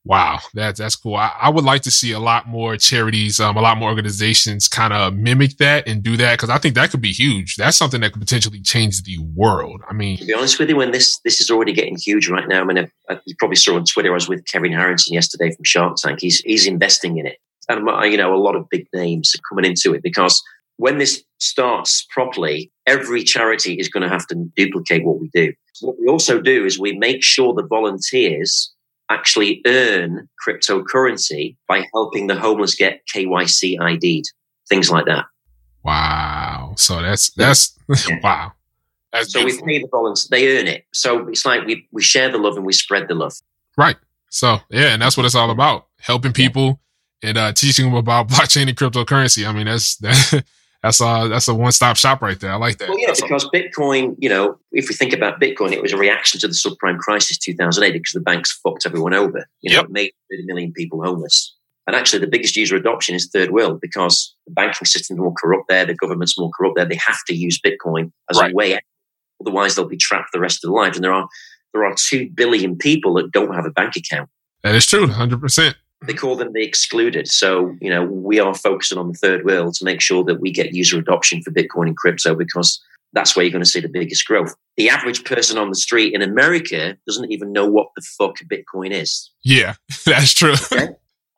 Wow, 0.09 0.39
that's 0.55 0.79
that's 0.79 0.97
cool. 0.97 1.17
I, 1.17 1.35
I, 1.39 1.51
would 1.51 1.67
like 1.67 1.83
to 1.83 1.91
see 1.91 2.13
a 2.13 2.19
lot 2.19 2.49
more 2.49 2.79
charities, 2.79 3.41
um, 3.41 3.59
a 3.59 3.61
lot 3.61 3.77
more 3.77 3.91
organizations 3.91 4.67
kind 4.67 4.95
of 4.95 5.15
mimic 5.15 5.59
that 5.59 5.87
and 5.87 6.03
do 6.03 6.17
that 6.17 6.39
because 6.39 6.49
I 6.49 6.57
think 6.57 6.77
that 6.77 6.91
could 6.91 7.03
be 7.03 7.13
huge. 7.13 7.57
That's 7.57 7.77
something 7.77 8.01
that 8.01 8.13
could 8.13 8.23
potentially 8.23 8.63
change 8.63 9.03
the 9.03 9.19
world. 9.19 9.83
I 9.87 9.93
mean, 9.93 10.17
to 10.17 10.25
be 10.25 10.33
honest 10.33 10.59
with 10.59 10.71
you, 10.71 10.77
when 10.77 10.93
this 10.93 11.19
this 11.27 11.43
is 11.43 11.51
already 11.51 11.75
getting 11.75 11.99
huge 11.99 12.31
right 12.31 12.49
now. 12.49 12.63
I 12.63 12.65
mean, 12.65 12.79
I, 12.79 12.91
I, 13.11 13.21
you 13.27 13.35
probably 13.39 13.57
saw 13.57 13.77
on 13.77 13.85
Twitter. 13.85 14.11
I 14.11 14.15
was 14.15 14.31
with 14.31 14.47
Kevin 14.47 14.73
Harrington 14.73 15.13
yesterday 15.13 15.55
from 15.55 15.65
Shark 15.65 15.97
Tank. 15.97 16.21
He's 16.23 16.39
he's 16.39 16.67
investing 16.67 17.19
in 17.19 17.27
it, 17.27 17.37
and 17.69 17.87
uh, 17.87 18.01
you 18.01 18.17
know, 18.17 18.35
a 18.35 18.41
lot 18.41 18.57
of 18.57 18.67
big 18.71 18.87
names 18.95 19.35
are 19.35 19.43
coming 19.47 19.71
into 19.71 19.93
it 19.93 20.03
because 20.03 20.43
when 20.79 20.97
this 20.97 21.23
starts 21.39 22.07
properly, 22.15 22.73
every 22.87 23.25
charity 23.25 23.75
is 23.75 23.91
going 23.91 24.05
to 24.05 24.09
have 24.09 24.27
to 24.29 24.51
duplicate 24.57 25.05
what 25.05 25.21
we 25.21 25.29
do. 25.35 25.53
What 25.83 25.97
we 26.01 26.09
also 26.09 26.41
do 26.41 26.65
is 26.65 26.79
we 26.79 26.97
make 26.97 27.23
sure 27.23 27.53
the 27.53 27.67
volunteers 27.67 28.73
actually 29.11 29.63
earn 29.67 30.29
cryptocurrency 30.47 31.57
by 31.67 31.87
helping 31.93 32.27
the 32.27 32.37
homeless 32.37 32.75
get 32.75 33.03
KYC 33.15 33.81
ID'd, 33.81 34.27
things 34.69 34.91
like 34.91 35.07
that. 35.07 35.25
Wow. 35.85 36.75
So 36.77 37.01
that's, 37.01 37.31
that's, 37.31 37.77
yeah. 38.09 38.19
wow. 38.23 38.53
That's 39.13 39.33
so 39.33 39.41
beautiful. 39.41 39.67
we 39.67 39.73
pay 39.73 39.83
the 39.83 39.89
volunteers, 39.91 40.29
they 40.29 40.59
earn 40.59 40.67
it. 40.67 40.85
So 40.93 41.27
it's 41.29 41.47
like 41.47 41.65
we, 41.67 41.89
we 41.93 42.03
share 42.03 42.31
the 42.31 42.39
love 42.39 42.57
and 42.57 42.67
we 42.67 42.73
spread 42.73 43.09
the 43.09 43.15
love. 43.15 43.35
Right. 43.77 43.97
So 44.31 44.59
yeah, 44.71 44.93
and 44.93 45.03
that's 45.03 45.17
what 45.17 45.27
it's 45.27 45.35
all 45.35 45.51
about. 45.51 45.87
Helping 46.01 46.33
people 46.33 46.81
and 47.23 47.39
uh, 47.39 47.53
teaching 47.53 47.87
them 47.87 47.95
about 47.95 48.29
blockchain 48.29 48.69
and 48.69 48.77
cryptocurrency. 48.77 49.49
I 49.49 49.53
mean, 49.53 49.67
that's 49.67 49.97
that, 49.97 50.45
that's 50.83 51.01
a 51.01 51.27
that's 51.29 51.49
a 51.49 51.55
one 51.55 51.73
stop 51.73 51.97
shop 51.97 52.23
right 52.23 52.39
there. 52.39 52.53
I 52.53 52.57
like 52.57 52.79
that. 52.79 52.89
Well, 52.89 53.01
yeah, 53.01 53.09
that's 53.09 53.21
because 53.21 53.45
a- 53.45 53.57
Bitcoin, 53.57 54.15
you 54.19 54.29
know, 54.29 54.59
if 54.71 54.89
we 54.89 54.95
think 54.95 55.13
about 55.13 55.41
Bitcoin, 55.41 55.73
it 55.73 55.83
was 55.83 55.93
a 55.93 55.97
reaction 55.97 56.39
to 56.41 56.47
the 56.47 56.55
subprime 56.55 56.99
crisis 56.99 57.37
2008 57.39 57.93
because 57.93 58.13
the 58.13 58.21
banks 58.21 58.53
fucked 58.63 58.87
everyone 58.87 59.15
over. 59.15 59.49
You 59.61 59.73
know, 59.73 59.81
yep. 59.81 59.91
made 59.91 60.13
30 60.31 60.45
million 60.47 60.73
people 60.73 61.03
homeless. 61.03 61.55
And 61.89 61.97
actually, 61.97 62.21
the 62.21 62.29
biggest 62.29 62.55
user 62.55 62.77
adoption 62.77 63.15
is 63.15 63.29
third 63.29 63.51
world 63.51 63.81
because 63.81 64.35
the 64.47 64.53
banking 64.53 64.85
system 64.85 65.17
is 65.17 65.21
more 65.21 65.33
corrupt 65.33 65.69
there, 65.69 65.87
the 65.87 65.95
government's 65.95 66.39
more 66.39 66.51
corrupt 66.57 66.77
there. 66.77 66.85
They 66.85 67.01
have 67.05 67.25
to 67.27 67.35
use 67.35 67.59
Bitcoin 67.59 68.13
as 68.31 68.39
right. 68.39 68.53
a 68.53 68.55
way 68.55 68.75
out. 68.75 68.83
Otherwise, 69.41 69.75
they'll 69.75 69.89
be 69.89 69.97
trapped 69.97 70.31
the 70.33 70.41
rest 70.41 70.63
of 70.63 70.69
their 70.69 70.81
life. 70.81 70.95
And 70.95 71.03
there 71.03 71.13
are 71.13 71.27
there 71.73 71.85
are 71.85 71.95
two 71.97 72.31
billion 72.31 72.77
people 72.77 73.15
that 73.15 73.33
don't 73.33 73.55
have 73.55 73.65
a 73.65 73.71
bank 73.71 73.97
account. 73.97 74.29
That 74.63 74.75
is 74.75 74.87
true, 74.87 75.07
hundred 75.09 75.41
percent. 75.41 75.77
They 76.07 76.15
call 76.15 76.37
them 76.37 76.53
the 76.53 76.63
excluded. 76.63 77.29
So 77.29 77.77
you 77.81 77.91
know 77.91 78.05
we 78.05 78.39
are 78.39 78.55
focusing 78.55 78.99
on 78.99 79.09
the 79.09 79.19
third 79.19 79.45
world 79.45 79.75
to 79.75 79.85
make 79.85 80.01
sure 80.01 80.25
that 80.25 80.41
we 80.41 80.51
get 80.51 80.75
user 80.75 80.99
adoption 80.99 81.43
for 81.43 81.51
Bitcoin 81.51 81.89
and 81.89 81.97
crypto 81.97 82.35
because 82.35 82.81
that's 83.13 83.35
where 83.35 83.45
you're 83.45 83.53
going 83.53 83.65
to 83.65 83.69
see 83.69 83.81
the 83.81 83.89
biggest 83.89 84.27
growth. 84.27 84.55
The 84.77 84.91
average 84.91 85.25
person 85.25 85.59
on 85.59 85.71
the 85.71 85.77
street 85.77 86.15
in 86.15 86.23
America 86.23 86.97
doesn't 87.07 87.31
even 87.33 87.53
know 87.53 87.67
what 87.67 87.89
the 87.97 88.03
fuck 88.03 88.37
Bitcoin 88.51 88.91
is. 88.91 89.31
Yeah, 89.43 89.75
that's 90.05 90.35
true. 90.35 90.55
Okay? 90.73 90.89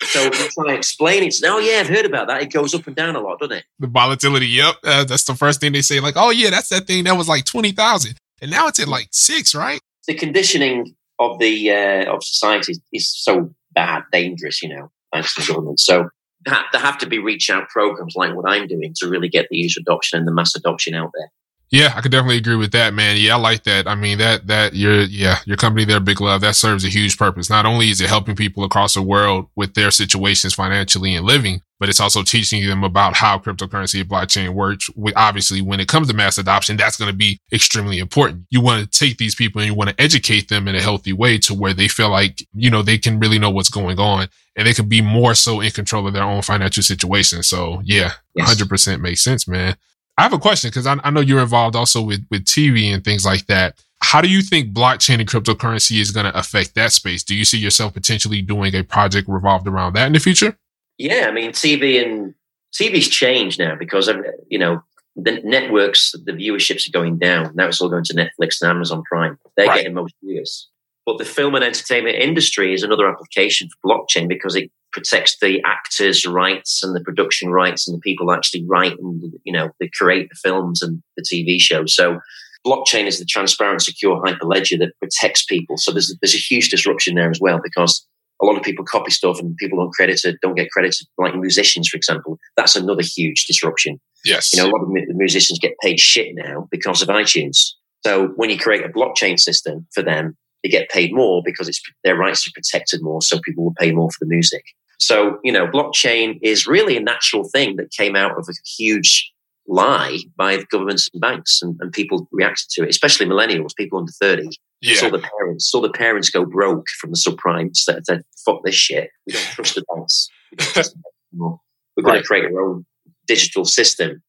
So 0.02 0.30
to 0.30 0.64
explain 0.68 1.22
it. 1.22 1.34
Oh 1.44 1.58
yeah, 1.58 1.80
I've 1.80 1.88
heard 1.88 2.06
about 2.06 2.28
that. 2.28 2.42
It 2.42 2.52
goes 2.52 2.74
up 2.74 2.86
and 2.86 2.96
down 2.96 3.16
a 3.16 3.20
lot, 3.20 3.38
doesn't 3.38 3.58
it? 3.58 3.64
The 3.78 3.86
volatility. 3.86 4.46
Yep, 4.46 4.74
uh, 4.84 5.04
that's 5.04 5.24
the 5.24 5.34
first 5.34 5.60
thing 5.60 5.72
they 5.72 5.82
say. 5.82 6.00
Like, 6.00 6.14
oh 6.16 6.30
yeah, 6.30 6.50
that's 6.50 6.68
that 6.70 6.86
thing 6.86 7.04
that 7.04 7.16
was 7.16 7.28
like 7.28 7.44
twenty 7.44 7.72
thousand, 7.72 8.16
and 8.40 8.50
now 8.50 8.68
it's 8.68 8.80
at 8.80 8.88
like 8.88 9.08
six, 9.12 9.54
right? 9.54 9.80
The 10.06 10.14
conditioning 10.14 10.94
of 11.18 11.38
the 11.38 11.70
uh, 11.70 12.14
of 12.14 12.24
society 12.24 12.74
is 12.92 13.08
so 13.08 13.54
bad, 13.80 14.02
dangerous. 14.12 14.62
You 14.62 14.70
know, 14.70 14.90
thanks 15.12 15.34
to 15.34 15.40
the 15.40 15.48
government. 15.48 15.80
So 15.80 16.08
there 16.44 16.80
have 16.80 16.98
to 16.98 17.06
be 17.06 17.18
reach 17.18 17.50
out 17.50 17.68
programs 17.68 18.14
like 18.16 18.34
what 18.34 18.48
I'm 18.48 18.66
doing 18.66 18.94
to 18.96 19.08
really 19.08 19.28
get 19.28 19.46
the 19.50 19.58
user 19.58 19.80
adoption 19.80 20.18
and 20.18 20.28
the 20.28 20.32
mass 20.32 20.54
adoption 20.54 20.94
out 20.94 21.10
there. 21.14 21.30
Yeah, 21.70 21.92
I 21.94 22.00
could 22.00 22.10
definitely 22.10 22.38
agree 22.38 22.56
with 22.56 22.72
that, 22.72 22.94
man. 22.94 23.16
Yeah, 23.16 23.36
I 23.36 23.38
like 23.38 23.62
that. 23.62 23.86
I 23.86 23.94
mean, 23.94 24.18
that, 24.18 24.48
that 24.48 24.74
your, 24.74 25.02
yeah, 25.02 25.38
your 25.46 25.56
company 25.56 25.84
there, 25.84 26.00
BigLuv, 26.00 26.40
that 26.40 26.56
serves 26.56 26.84
a 26.84 26.88
huge 26.88 27.16
purpose. 27.16 27.48
Not 27.48 27.64
only 27.64 27.90
is 27.90 28.00
it 28.00 28.08
helping 28.08 28.34
people 28.34 28.64
across 28.64 28.94
the 28.94 29.02
world 29.02 29.46
with 29.54 29.74
their 29.74 29.92
situations 29.92 30.52
financially 30.52 31.14
and 31.14 31.24
living, 31.24 31.62
but 31.78 31.88
it's 31.88 32.00
also 32.00 32.24
teaching 32.24 32.66
them 32.66 32.82
about 32.82 33.14
how 33.14 33.38
cryptocurrency 33.38 34.00
and 34.00 34.10
blockchain 34.10 34.50
works. 34.50 34.90
Obviously, 35.14 35.62
when 35.62 35.78
it 35.78 35.86
comes 35.86 36.08
to 36.08 36.14
mass 36.14 36.38
adoption, 36.38 36.76
that's 36.76 36.96
going 36.96 37.10
to 37.10 37.16
be 37.16 37.38
extremely 37.52 38.00
important. 38.00 38.46
You 38.50 38.60
want 38.60 38.82
to 38.82 38.98
take 38.98 39.18
these 39.18 39.36
people 39.36 39.60
and 39.60 39.68
you 39.68 39.74
want 39.74 39.90
to 39.90 40.02
educate 40.02 40.48
them 40.48 40.66
in 40.66 40.74
a 40.74 40.82
healthy 40.82 41.12
way 41.12 41.38
to 41.38 41.54
where 41.54 41.72
they 41.72 41.86
feel 41.86 42.10
like, 42.10 42.44
you 42.52 42.68
know, 42.68 42.82
they 42.82 42.98
can 42.98 43.20
really 43.20 43.38
know 43.38 43.48
what's 43.50 43.70
going 43.70 44.00
on 44.00 44.28
and 44.56 44.66
they 44.66 44.74
can 44.74 44.88
be 44.88 45.00
more 45.00 45.34
so 45.36 45.60
in 45.60 45.70
control 45.70 46.06
of 46.06 46.12
their 46.14 46.24
own 46.24 46.42
financial 46.42 46.82
situation. 46.82 47.44
So 47.44 47.80
yeah, 47.84 48.14
yes. 48.34 48.60
100% 48.60 49.00
makes 49.00 49.22
sense, 49.22 49.46
man. 49.46 49.76
I 50.20 50.24
have 50.24 50.34
a 50.34 50.38
question 50.38 50.68
because 50.68 50.86
I, 50.86 50.98
I, 51.02 51.08
know 51.08 51.20
you're 51.20 51.40
involved 51.40 51.74
also 51.74 52.02
with, 52.02 52.26
with 52.30 52.44
TV 52.44 52.92
and 52.92 53.02
things 53.02 53.24
like 53.24 53.46
that. 53.46 53.82
How 54.02 54.20
do 54.20 54.28
you 54.28 54.42
think 54.42 54.74
blockchain 54.74 55.18
and 55.18 55.26
cryptocurrency 55.26 55.98
is 55.98 56.10
going 56.10 56.30
to 56.30 56.38
affect 56.38 56.74
that 56.74 56.92
space? 56.92 57.22
Do 57.22 57.34
you 57.34 57.46
see 57.46 57.56
yourself 57.56 57.94
potentially 57.94 58.42
doing 58.42 58.74
a 58.74 58.84
project 58.84 59.28
revolved 59.30 59.66
around 59.66 59.94
that 59.94 60.06
in 60.06 60.12
the 60.12 60.18
future? 60.18 60.58
Yeah, 60.98 61.24
I 61.26 61.32
mean, 61.32 61.52
TV 61.52 62.04
and 62.04 62.34
TV's 62.74 63.08
changed 63.08 63.58
now 63.58 63.76
because 63.76 64.10
you 64.50 64.58
know 64.58 64.82
the 65.16 65.40
networks, 65.42 66.12
the 66.26 66.32
viewerships 66.32 66.86
are 66.86 66.92
going 66.92 67.16
down. 67.16 67.52
Now 67.54 67.68
it's 67.68 67.80
all 67.80 67.88
going 67.88 68.04
to 68.04 68.14
Netflix 68.14 68.60
and 68.60 68.70
Amazon 68.70 69.02
Prime. 69.04 69.38
They're 69.56 69.68
right. 69.68 69.78
getting 69.78 69.94
most 69.94 70.14
viewers. 70.22 70.68
But 71.06 71.16
the 71.16 71.24
film 71.24 71.54
and 71.54 71.64
entertainment 71.64 72.16
industry 72.16 72.74
is 72.74 72.82
another 72.82 73.08
application 73.08 73.70
for 73.70 73.88
blockchain 73.88 74.28
because 74.28 74.54
it 74.54 74.70
protects 74.92 75.36
the 75.40 75.60
actors' 75.64 76.26
rights 76.26 76.82
and 76.82 76.94
the 76.94 77.00
production 77.00 77.50
rights 77.50 77.86
and 77.86 77.96
the 77.96 78.00
people 78.00 78.32
actually 78.32 78.64
write 78.66 78.98
and 78.98 79.22
you 79.44 79.52
know 79.52 79.70
they 79.80 79.88
create 79.88 80.28
the 80.28 80.36
films 80.42 80.82
and 80.82 81.02
the 81.16 81.22
TV 81.22 81.60
shows. 81.60 81.94
So 81.94 82.20
blockchain 82.66 83.06
is 83.06 83.18
the 83.18 83.24
transparent, 83.24 83.82
secure 83.82 84.20
hyperledger 84.22 84.78
that 84.78 84.92
protects 85.00 85.44
people. 85.44 85.76
So 85.76 85.92
there's 85.92 86.14
there's 86.20 86.34
a 86.34 86.38
huge 86.38 86.70
disruption 86.70 87.14
there 87.14 87.30
as 87.30 87.40
well 87.40 87.60
because 87.62 88.06
a 88.42 88.46
lot 88.46 88.56
of 88.56 88.62
people 88.62 88.84
copy 88.84 89.10
stuff 89.10 89.38
and 89.38 89.56
people 89.56 89.78
don't 89.78 89.92
credit 89.92 90.20
it, 90.24 90.36
don't 90.40 90.54
get 90.54 90.70
credited, 90.70 91.06
like 91.18 91.34
musicians, 91.34 91.88
for 91.88 91.96
example. 91.96 92.38
That's 92.56 92.74
another 92.74 93.02
huge 93.02 93.44
disruption. 93.44 94.00
Yes. 94.24 94.52
You 94.52 94.60
know, 94.60 94.68
a 94.68 94.72
lot 94.72 94.82
of 94.82 94.88
the 94.88 95.14
musicians 95.14 95.58
get 95.58 95.74
paid 95.82 96.00
shit 96.00 96.34
now 96.34 96.66
because 96.70 97.02
of 97.02 97.08
iTunes. 97.08 97.72
So 98.04 98.28
when 98.36 98.48
you 98.50 98.58
create 98.58 98.84
a 98.84 98.88
blockchain 98.88 99.38
system 99.38 99.86
for 99.92 100.02
them, 100.02 100.36
they 100.62 100.68
get 100.68 100.90
paid 100.90 101.14
more 101.14 101.42
because 101.44 101.68
it's 101.68 101.80
their 102.04 102.16
rights 102.16 102.46
are 102.46 102.52
protected 102.54 103.02
more, 103.02 103.22
so 103.22 103.40
people 103.44 103.64
will 103.64 103.74
pay 103.78 103.92
more 103.92 104.10
for 104.10 104.18
the 104.20 104.28
music. 104.28 104.62
So, 105.00 105.38
you 105.42 105.52
know, 105.52 105.66
blockchain 105.66 106.38
is 106.42 106.66
really 106.66 106.96
a 106.96 107.00
natural 107.00 107.48
thing 107.48 107.76
that 107.76 107.90
came 107.90 108.14
out 108.14 108.38
of 108.38 108.46
a 108.48 108.52
huge 108.76 109.32
lie 109.66 110.18
by 110.36 110.56
the 110.56 110.66
governments 110.66 111.08
and 111.12 111.20
banks, 111.20 111.62
and, 111.62 111.76
and 111.80 111.92
people 111.92 112.28
reacted 112.32 112.68
to 112.70 112.82
it, 112.82 112.90
especially 112.90 113.26
millennials, 113.26 113.74
people 113.74 113.98
under 113.98 114.12
30. 114.12 114.48
Yeah. 114.82 114.96
Saw 114.96 115.10
the 115.10 115.18
parents, 115.18 115.70
saw 115.70 115.80
the 115.80 115.90
parents 115.90 116.30
go 116.30 116.44
broke 116.44 116.86
from 117.00 117.10
the 117.10 117.16
subprime. 117.16 117.76
Said, 117.76 118.06
said 118.06 118.24
"Fuck 118.44 118.64
this 118.64 118.74
shit. 118.74 119.10
We 119.26 119.34
don't 119.34 119.42
trust 119.54 119.74
the 119.74 119.84
banks. 119.94 120.28
We 120.50 120.56
don't 120.56 120.72
trust 120.72 120.96
anymore. 121.32 121.60
We're 121.96 122.04
right. 122.04 122.12
going 122.12 122.22
to 122.22 122.26
create 122.26 122.44
our 122.46 122.60
own 122.60 122.86
digital 123.26 123.64
system." 123.64 124.22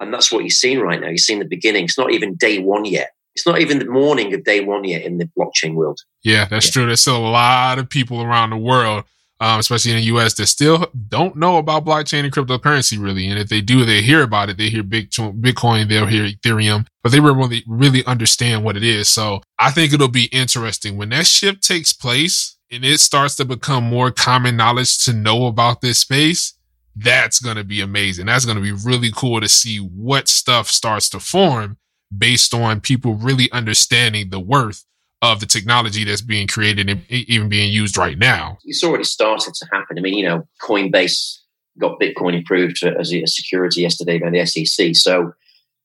And 0.00 0.12
that's 0.12 0.32
what 0.32 0.40
you're 0.40 0.50
seeing 0.50 0.80
right 0.80 1.00
now. 1.00 1.08
You're 1.08 1.18
seeing 1.18 1.38
the 1.38 1.44
beginning. 1.44 1.84
It's 1.84 1.98
not 1.98 2.10
even 2.10 2.34
day 2.34 2.58
one 2.58 2.84
yet 2.84 3.10
it's 3.34 3.46
not 3.46 3.60
even 3.60 3.78
the 3.78 3.86
morning 3.86 4.34
of 4.34 4.44
day 4.44 4.60
one 4.60 4.84
yet 4.84 5.02
in 5.02 5.18
the 5.18 5.28
blockchain 5.38 5.74
world. 5.74 6.00
Yeah, 6.22 6.44
that's 6.44 6.66
yeah. 6.66 6.72
true. 6.72 6.86
There's 6.86 7.00
still 7.00 7.16
a 7.16 7.28
lot 7.28 7.78
of 7.78 7.88
people 7.88 8.22
around 8.22 8.50
the 8.50 8.56
world, 8.56 9.04
um, 9.42 9.58
especially 9.58 9.90
in 9.90 9.96
the 9.96 10.04
US, 10.04 10.34
that 10.34 10.46
still 10.46 10.86
don't 11.08 11.34
know 11.34 11.56
about 11.56 11.84
blockchain 11.84 12.22
and 12.22 12.32
cryptocurrency 12.32 12.96
really. 12.96 13.26
And 13.26 13.40
if 13.40 13.48
they 13.48 13.60
do, 13.60 13.84
they 13.84 14.00
hear 14.00 14.22
about 14.22 14.50
it. 14.50 14.56
They 14.56 14.68
hear 14.68 14.84
Bitcoin, 14.84 15.88
they'll 15.88 16.06
hear 16.06 16.28
Ethereum, 16.28 16.86
but 17.02 17.10
they 17.10 17.18
really, 17.18 17.64
really 17.66 18.04
understand 18.06 18.62
what 18.62 18.76
it 18.76 18.84
is. 18.84 19.08
So 19.08 19.42
I 19.58 19.72
think 19.72 19.92
it'll 19.92 20.06
be 20.06 20.26
interesting 20.26 20.96
when 20.96 21.08
that 21.08 21.26
shift 21.26 21.64
takes 21.64 21.92
place 21.92 22.56
and 22.70 22.84
it 22.84 23.00
starts 23.00 23.34
to 23.36 23.44
become 23.44 23.82
more 23.82 24.12
common 24.12 24.56
knowledge 24.56 24.96
to 25.06 25.12
know 25.12 25.46
about 25.46 25.80
this 25.80 25.98
space. 25.98 26.54
That's 26.94 27.40
going 27.40 27.56
to 27.56 27.64
be 27.64 27.80
amazing. 27.80 28.26
That's 28.26 28.44
going 28.44 28.58
to 28.58 28.62
be 28.62 28.70
really 28.70 29.10
cool 29.10 29.40
to 29.40 29.48
see 29.48 29.78
what 29.78 30.28
stuff 30.28 30.68
starts 30.68 31.08
to 31.10 31.18
form 31.18 31.78
based 32.16 32.54
on 32.54 32.80
people 32.80 33.14
really 33.14 33.50
understanding 33.50 34.30
the 34.30 34.38
worth 34.38 34.84
of 35.22 35.38
the 35.38 35.46
technology 35.46 36.04
that's 36.04 36.20
being 36.20 36.48
created 36.48 36.90
and 36.90 37.08
even 37.08 37.48
being 37.48 37.72
used 37.72 37.96
right 37.96 38.18
now. 38.18 38.58
It's 38.64 38.82
already 38.82 39.04
started 39.04 39.54
to 39.54 39.66
happen. 39.72 39.96
I 39.96 40.00
mean, 40.00 40.14
you 40.14 40.24
know, 40.24 40.46
Coinbase 40.60 41.38
got 41.78 42.00
Bitcoin 42.00 42.38
approved 42.38 42.82
as 42.82 43.14
a 43.14 43.24
security 43.26 43.82
yesterday 43.82 44.18
by 44.18 44.30
the 44.30 44.44
SEC. 44.44 44.96
So 44.96 45.32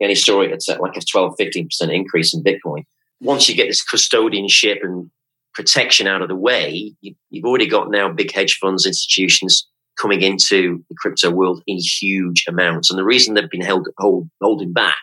any 0.02 0.16
story 0.16 0.52
it's 0.52 0.68
like 0.68 0.98
a 0.98 1.02
12, 1.02 1.36
15% 1.40 1.94
increase 1.94 2.34
in 2.34 2.44
Bitcoin. 2.44 2.84
Once 3.22 3.48
you 3.48 3.56
get 3.56 3.68
this 3.68 3.84
custodianship 3.86 4.84
and 4.84 5.10
protection 5.54 6.08
out 6.08 6.22
of 6.22 6.28
the 6.28 6.36
way, 6.36 6.94
you, 7.02 7.16
have 7.36 7.46
already 7.46 7.68
got 7.68 7.92
now 7.92 8.12
big 8.12 8.32
hedge 8.32 8.58
funds, 8.60 8.86
institutions 8.86 9.68
coming 10.00 10.22
into 10.22 10.84
the 10.90 10.96
crypto 10.98 11.32
world 11.32 11.62
in 11.68 11.78
huge 11.78 12.46
amounts. 12.48 12.90
And 12.90 13.00
the 13.00 13.04
reason 13.04 13.34
they've 13.34 13.50
been 13.50 13.62
held 13.62 13.88
hold, 13.98 14.30
holding 14.42 14.74
back 14.74 14.98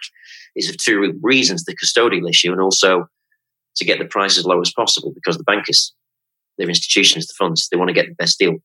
is 0.54 0.70
for 0.70 0.76
two 0.76 1.18
reasons 1.22 1.64
the 1.64 1.76
custodial 1.76 2.28
issue 2.28 2.52
and 2.52 2.60
also 2.60 3.08
to 3.76 3.84
get 3.84 3.98
the 3.98 4.04
price 4.04 4.38
as 4.38 4.44
low 4.44 4.60
as 4.60 4.72
possible 4.72 5.12
because 5.14 5.36
the 5.36 5.44
bankers, 5.44 5.92
their 6.58 6.68
institutions, 6.68 7.26
the 7.26 7.34
funds, 7.38 7.68
they 7.68 7.76
want 7.76 7.88
to 7.88 7.94
get 7.94 8.06
the 8.06 8.14
best 8.14 8.38
deal. 8.38 8.56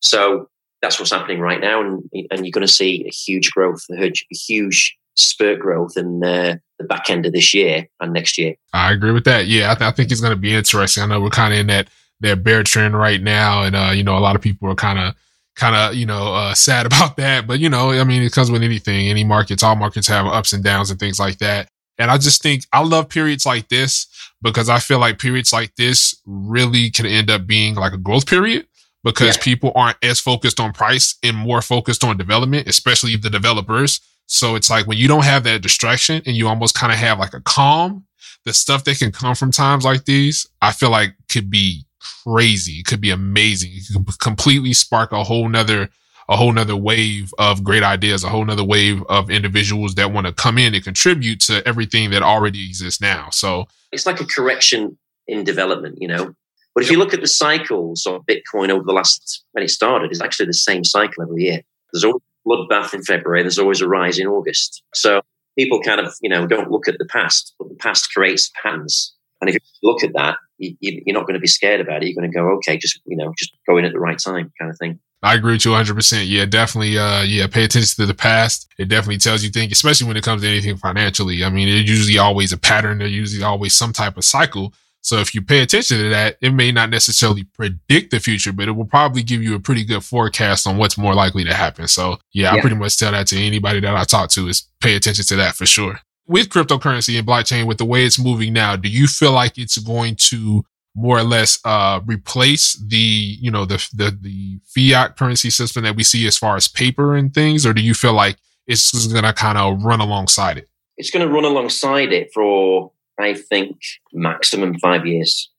So 0.00 0.48
that's 0.82 0.98
what's 0.98 1.12
happening 1.12 1.40
right 1.40 1.60
now. 1.60 1.80
And, 1.80 2.02
and 2.30 2.46
you're 2.46 2.52
going 2.52 2.66
to 2.66 2.72
see 2.72 3.04
a 3.06 3.10
huge 3.10 3.50
growth, 3.50 3.84
a 3.90 4.12
huge 4.30 4.96
spurt 5.14 5.58
growth 5.58 5.96
in 5.96 6.22
uh, 6.22 6.56
the 6.78 6.84
back 6.84 7.10
end 7.10 7.26
of 7.26 7.32
this 7.32 7.52
year 7.52 7.88
and 8.00 8.12
next 8.12 8.38
year. 8.38 8.54
I 8.72 8.92
agree 8.92 9.12
with 9.12 9.24
that. 9.24 9.46
Yeah, 9.46 9.72
I, 9.72 9.74
th- 9.74 9.88
I 9.88 9.90
think 9.92 10.12
it's 10.12 10.20
going 10.20 10.34
to 10.34 10.40
be 10.40 10.54
interesting. 10.54 11.02
I 11.02 11.06
know 11.06 11.20
we're 11.20 11.30
kind 11.30 11.52
of 11.52 11.60
in 11.60 11.66
that, 11.68 11.88
that 12.20 12.44
bear 12.44 12.62
trend 12.62 12.96
right 12.96 13.20
now. 13.20 13.62
And, 13.62 13.74
uh, 13.74 13.90
you 13.92 14.04
know, 14.04 14.16
a 14.16 14.20
lot 14.20 14.36
of 14.36 14.42
people 14.42 14.70
are 14.70 14.76
kind 14.76 14.98
of 14.98 15.14
kind 15.58 15.74
of 15.74 15.96
you 15.96 16.06
know 16.06 16.34
uh, 16.34 16.54
sad 16.54 16.86
about 16.90 17.16
that. 17.18 17.46
But 17.46 17.60
you 17.60 17.68
know, 17.68 17.90
I 17.90 18.04
mean, 18.04 18.22
it 18.22 18.32
comes 18.32 18.50
with 18.50 18.62
anything. 18.62 19.08
Any 19.08 19.24
markets, 19.24 19.62
all 19.62 19.76
markets 19.76 20.06
have 20.08 20.26
ups 20.26 20.54
and 20.54 20.64
downs 20.64 20.90
and 20.90 20.98
things 20.98 21.18
like 21.18 21.38
that. 21.38 21.68
And 21.98 22.10
I 22.10 22.18
just 22.18 22.42
think 22.42 22.64
I 22.72 22.82
love 22.82 23.08
periods 23.08 23.44
like 23.44 23.68
this 23.68 24.06
because 24.40 24.68
I 24.68 24.78
feel 24.78 24.98
like 24.98 25.18
periods 25.18 25.52
like 25.52 25.74
this 25.76 26.20
really 26.26 26.90
can 26.90 27.06
end 27.06 27.30
up 27.30 27.46
being 27.46 27.74
like 27.74 27.92
a 27.92 27.98
growth 27.98 28.26
period 28.26 28.66
because 29.04 29.36
yeah. 29.36 29.42
people 29.42 29.72
aren't 29.74 29.96
as 30.02 30.20
focused 30.20 30.60
on 30.60 30.72
price 30.72 31.16
and 31.22 31.36
more 31.36 31.62
focused 31.62 32.04
on 32.04 32.16
development, 32.16 32.68
especially 32.68 33.16
the 33.16 33.30
developers. 33.30 34.00
So 34.26 34.54
it's 34.54 34.70
like 34.70 34.86
when 34.86 34.98
you 34.98 35.08
don't 35.08 35.24
have 35.24 35.44
that 35.44 35.62
distraction 35.62 36.22
and 36.26 36.36
you 36.36 36.48
almost 36.48 36.74
kind 36.74 36.92
of 36.92 36.98
have 36.98 37.18
like 37.18 37.34
a 37.34 37.40
calm, 37.40 38.04
the 38.44 38.52
stuff 38.52 38.84
that 38.84 38.98
can 38.98 39.10
come 39.10 39.34
from 39.34 39.50
times 39.50 39.84
like 39.84 40.04
these, 40.04 40.46
I 40.62 40.72
feel 40.72 40.90
like 40.90 41.14
could 41.28 41.50
be 41.50 41.84
crazy. 42.24 42.80
It 42.80 42.86
could 42.86 43.00
be 43.00 43.10
amazing. 43.10 43.70
It 43.72 43.84
could 43.92 44.18
completely 44.18 44.72
spark 44.72 45.12
a 45.12 45.24
whole 45.24 45.48
nother, 45.48 45.88
a 46.28 46.36
whole 46.36 46.52
nother 46.52 46.76
wave 46.76 47.32
of 47.38 47.64
great 47.64 47.82
ideas, 47.82 48.22
a 48.22 48.28
whole 48.28 48.44
nother 48.44 48.64
wave 48.64 49.02
of 49.08 49.30
individuals 49.30 49.94
that 49.94 50.12
want 50.12 50.26
to 50.26 50.32
come 50.32 50.58
in 50.58 50.74
and 50.74 50.84
contribute 50.84 51.40
to 51.40 51.66
everything 51.66 52.10
that 52.10 52.22
already 52.22 52.66
exists 52.66 53.00
now. 53.00 53.28
So 53.30 53.66
it's 53.92 54.06
like 54.06 54.20
a 54.20 54.26
correction 54.26 54.98
in 55.26 55.44
development, 55.44 55.98
you 56.00 56.08
know. 56.08 56.34
But 56.74 56.84
if 56.84 56.90
you 56.90 56.98
look 56.98 57.14
at 57.14 57.20
the 57.20 57.26
cycles 57.26 58.06
of 58.06 58.24
Bitcoin 58.26 58.68
over 58.68 58.84
the 58.84 58.92
last 58.92 59.44
when 59.52 59.64
it 59.64 59.70
started, 59.70 60.10
it's 60.10 60.20
actually 60.20 60.46
the 60.46 60.54
same 60.54 60.84
cycle 60.84 61.22
every 61.22 61.44
year. 61.44 61.62
There's 61.92 62.04
always 62.04 62.22
a 62.22 62.48
bloodbath 62.48 62.94
in 62.94 63.02
February. 63.02 63.42
There's 63.42 63.58
always 63.58 63.80
a 63.80 63.88
rise 63.88 64.18
in 64.18 64.26
August. 64.26 64.82
So 64.94 65.22
people 65.58 65.80
kind 65.82 66.00
of 66.00 66.14
you 66.20 66.28
know 66.28 66.46
don't 66.46 66.70
look 66.70 66.88
at 66.88 66.98
the 66.98 67.06
past, 67.06 67.54
but 67.58 67.68
the 67.68 67.74
past 67.74 68.12
creates 68.12 68.50
patterns. 68.62 69.14
And 69.40 69.48
if 69.48 69.54
you 69.54 69.60
look 69.88 70.02
at 70.02 70.12
that, 70.14 70.36
you, 70.58 70.76
you're 70.80 71.14
not 71.14 71.26
going 71.26 71.34
to 71.34 71.40
be 71.40 71.46
scared 71.46 71.80
about 71.80 72.02
it. 72.02 72.08
You're 72.08 72.20
going 72.20 72.30
to 72.30 72.36
go, 72.36 72.48
okay, 72.56 72.76
just 72.76 73.00
you 73.06 73.16
know, 73.16 73.32
just 73.38 73.52
go 73.66 73.76
in 73.78 73.84
at 73.84 73.92
the 73.92 74.00
right 74.00 74.18
time, 74.18 74.52
kind 74.58 74.70
of 74.70 74.76
thing. 74.78 75.00
I 75.22 75.34
agree 75.34 75.54
with 75.54 75.64
you 75.64 75.72
100%. 75.72 76.24
Yeah, 76.28 76.44
definitely. 76.44 76.96
Uh, 76.96 77.22
yeah, 77.22 77.46
pay 77.48 77.64
attention 77.64 77.96
to 77.96 78.06
the 78.06 78.14
past. 78.14 78.72
It 78.78 78.88
definitely 78.88 79.18
tells 79.18 79.42
you 79.42 79.50
things, 79.50 79.72
especially 79.72 80.06
when 80.06 80.16
it 80.16 80.22
comes 80.22 80.42
to 80.42 80.48
anything 80.48 80.76
financially. 80.76 81.44
I 81.44 81.50
mean, 81.50 81.68
it's 81.68 81.88
usually 81.88 82.18
always 82.18 82.52
a 82.52 82.58
pattern. 82.58 82.98
There's 82.98 83.12
usually 83.12 83.42
always 83.42 83.74
some 83.74 83.92
type 83.92 84.16
of 84.16 84.24
cycle. 84.24 84.72
So 85.00 85.18
if 85.18 85.34
you 85.34 85.42
pay 85.42 85.60
attention 85.60 85.98
to 85.98 86.08
that, 86.10 86.36
it 86.40 86.50
may 86.50 86.70
not 86.70 86.90
necessarily 86.90 87.44
predict 87.44 88.10
the 88.10 88.20
future, 88.20 88.52
but 88.52 88.68
it 88.68 88.72
will 88.72 88.84
probably 88.84 89.22
give 89.22 89.42
you 89.42 89.54
a 89.54 89.60
pretty 89.60 89.84
good 89.84 90.04
forecast 90.04 90.66
on 90.66 90.76
what's 90.76 90.98
more 90.98 91.14
likely 91.14 91.44
to 91.44 91.54
happen. 91.54 91.88
So 91.88 92.18
yeah, 92.32 92.52
yeah. 92.52 92.58
I 92.58 92.60
pretty 92.60 92.76
much 92.76 92.98
tell 92.98 93.12
that 93.12 93.26
to 93.28 93.38
anybody 93.38 93.80
that 93.80 93.96
I 93.96 94.04
talk 94.04 94.30
to 94.30 94.48
is 94.48 94.68
pay 94.80 94.96
attention 94.96 95.24
to 95.26 95.36
that 95.36 95.54
for 95.54 95.66
sure. 95.66 96.00
With 96.26 96.50
cryptocurrency 96.50 97.18
and 97.18 97.26
blockchain, 97.26 97.66
with 97.66 97.78
the 97.78 97.86
way 97.86 98.04
it's 98.04 98.18
moving 98.18 98.52
now, 98.52 98.76
do 98.76 98.88
you 98.88 99.06
feel 99.06 99.32
like 99.32 99.56
it's 99.56 99.78
going 99.78 100.16
to 100.16 100.64
more 100.94 101.18
or 101.18 101.22
less 101.22 101.58
uh, 101.64 102.00
replace 102.06 102.74
the 102.74 102.96
you 102.96 103.50
know 103.50 103.64
the, 103.64 103.76
the 103.94 104.16
the 104.20 104.60
fiat 104.66 105.16
currency 105.16 105.50
system 105.50 105.84
that 105.84 105.96
we 105.96 106.02
see 106.02 106.26
as 106.26 106.36
far 106.36 106.56
as 106.56 106.68
paper 106.68 107.14
and 107.14 107.32
things, 107.34 107.64
or 107.64 107.72
do 107.72 107.82
you 107.82 107.94
feel 107.94 108.12
like 108.12 108.36
it's 108.66 109.06
going 109.06 109.24
to 109.24 109.32
kind 109.32 109.58
of 109.58 109.82
run 109.82 110.00
alongside 110.00 110.58
it? 110.58 110.68
It's 110.96 111.10
going 111.10 111.26
to 111.26 111.32
run 111.32 111.44
alongside 111.44 112.12
it 112.12 112.30
for 112.34 112.92
I 113.18 113.34
think 113.34 113.78
maximum 114.12 114.78
five 114.78 115.06
years. 115.06 115.50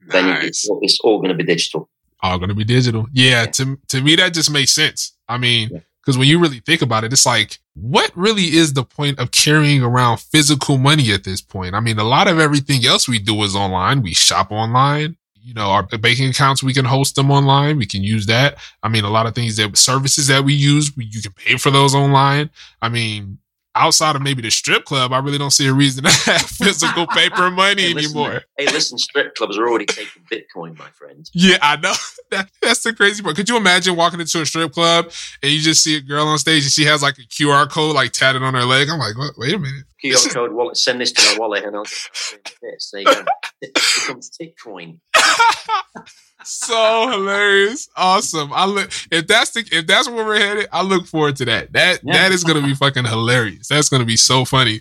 Nice. 0.00 0.12
Then 0.12 0.46
it's, 0.46 0.68
it's 0.82 0.98
all 1.00 1.18
going 1.18 1.30
to 1.30 1.34
be 1.34 1.44
digital. 1.44 1.88
All 2.22 2.38
going 2.38 2.48
to 2.48 2.54
be 2.54 2.64
digital. 2.64 3.06
Yeah, 3.12 3.42
yeah, 3.42 3.46
To 3.46 3.78
to 3.88 4.02
me 4.02 4.16
that 4.16 4.34
just 4.34 4.50
makes 4.50 4.72
sense. 4.72 5.16
I 5.28 5.38
mean. 5.38 5.70
Yeah 5.72 5.80
because 6.08 6.16
when 6.16 6.28
you 6.28 6.38
really 6.38 6.60
think 6.60 6.80
about 6.80 7.04
it, 7.04 7.12
it's 7.12 7.26
like, 7.26 7.58
what 7.74 8.10
really 8.16 8.44
is 8.56 8.72
the 8.72 8.82
point 8.82 9.18
of 9.18 9.30
carrying 9.30 9.82
around 9.82 10.20
physical 10.20 10.78
money 10.78 11.12
at 11.12 11.24
this 11.24 11.42
point? 11.42 11.74
I 11.74 11.80
mean, 11.80 11.98
a 11.98 12.04
lot 12.04 12.28
of 12.28 12.38
everything 12.38 12.86
else 12.86 13.06
we 13.06 13.18
do 13.18 13.42
is 13.42 13.54
online. 13.54 14.00
We 14.00 14.14
shop 14.14 14.50
online. 14.50 15.18
You 15.34 15.52
know, 15.52 15.66
our 15.66 15.82
banking 15.82 16.30
accounts, 16.30 16.62
we 16.62 16.72
can 16.72 16.86
host 16.86 17.14
them 17.14 17.30
online. 17.30 17.76
We 17.76 17.84
can 17.84 18.02
use 18.02 18.24
that. 18.24 18.56
I 18.82 18.88
mean, 18.88 19.04
a 19.04 19.10
lot 19.10 19.26
of 19.26 19.34
things 19.34 19.56
that 19.56 19.76
services 19.76 20.28
that 20.28 20.44
we 20.44 20.54
use, 20.54 20.90
you 20.96 21.20
can 21.20 21.32
pay 21.32 21.58
for 21.58 21.70
those 21.70 21.94
online. 21.94 22.48
I 22.80 22.88
mean, 22.88 23.38
outside 23.78 24.16
of 24.16 24.22
maybe 24.22 24.42
the 24.42 24.50
strip 24.50 24.84
club, 24.84 25.12
I 25.12 25.18
really 25.18 25.38
don't 25.38 25.50
see 25.50 25.66
a 25.66 25.72
reason 25.72 26.04
to 26.04 26.10
have 26.10 26.42
physical 26.42 27.06
paper 27.06 27.50
money 27.50 27.82
hey, 27.82 27.94
listen, 27.94 28.18
anymore. 28.18 28.42
Hey, 28.56 28.66
listen, 28.66 28.98
strip 28.98 29.34
clubs 29.34 29.56
are 29.56 29.68
already 29.68 29.86
taking 29.86 30.22
Bitcoin, 30.30 30.78
my 30.78 30.90
friend. 30.90 31.28
Yeah, 31.32 31.58
I 31.62 31.76
know. 31.76 31.94
That, 32.30 32.50
that's 32.60 32.82
the 32.82 32.92
crazy 32.92 33.22
part. 33.22 33.36
Could 33.36 33.48
you 33.48 33.56
imagine 33.56 33.96
walking 33.96 34.20
into 34.20 34.42
a 34.42 34.44
strip 34.44 34.72
club 34.72 35.10
and 35.42 35.50
you 35.50 35.60
just 35.60 35.82
see 35.82 35.96
a 35.96 36.02
girl 36.02 36.26
on 36.26 36.36
stage 36.36 36.62
and 36.62 36.70
she 36.70 36.84
has 36.84 37.02
like 37.02 37.16
a 37.16 37.22
QR 37.22 37.70
code 37.70 37.94
like 37.94 38.12
tatted 38.12 38.42
on 38.42 38.52
her 38.52 38.64
leg? 38.64 38.90
I'm 38.90 38.98
like, 38.98 39.16
what? 39.16 39.32
wait 39.38 39.54
a 39.54 39.58
minute. 39.58 39.84
QR 40.04 40.34
code 40.34 40.52
wallet. 40.52 40.76
Send 40.76 41.00
this 41.00 41.10
to 41.12 41.22
my 41.22 41.38
wallet 41.38 41.64
and 41.64 41.74
I'll 41.74 41.84
get 41.84 42.54
this. 42.60 42.90
There 42.92 43.00
you 43.00 43.06
go. 43.06 43.24
It 43.60 43.74
becomes 43.74 44.30
Bitcoin 44.38 44.98
so 46.44 47.10
hilarious, 47.10 47.88
awesome. 47.96 48.52
I 48.52 48.66
look 48.66 48.90
if 49.10 49.26
that's 49.26 49.50
the 49.52 49.66
if 49.72 49.86
that's 49.86 50.08
where 50.08 50.24
we're 50.24 50.38
headed, 50.38 50.68
I 50.72 50.82
look 50.82 51.06
forward 51.06 51.36
to 51.36 51.44
that. 51.46 51.72
That 51.72 52.00
yeah. 52.02 52.14
that 52.14 52.32
is 52.32 52.44
going 52.44 52.60
to 52.60 52.66
be 52.66 52.74
fucking 52.74 53.04
hilarious. 53.04 53.68
That's 53.68 53.88
going 53.88 54.00
to 54.00 54.06
be 54.06 54.16
so 54.16 54.44
funny. 54.44 54.80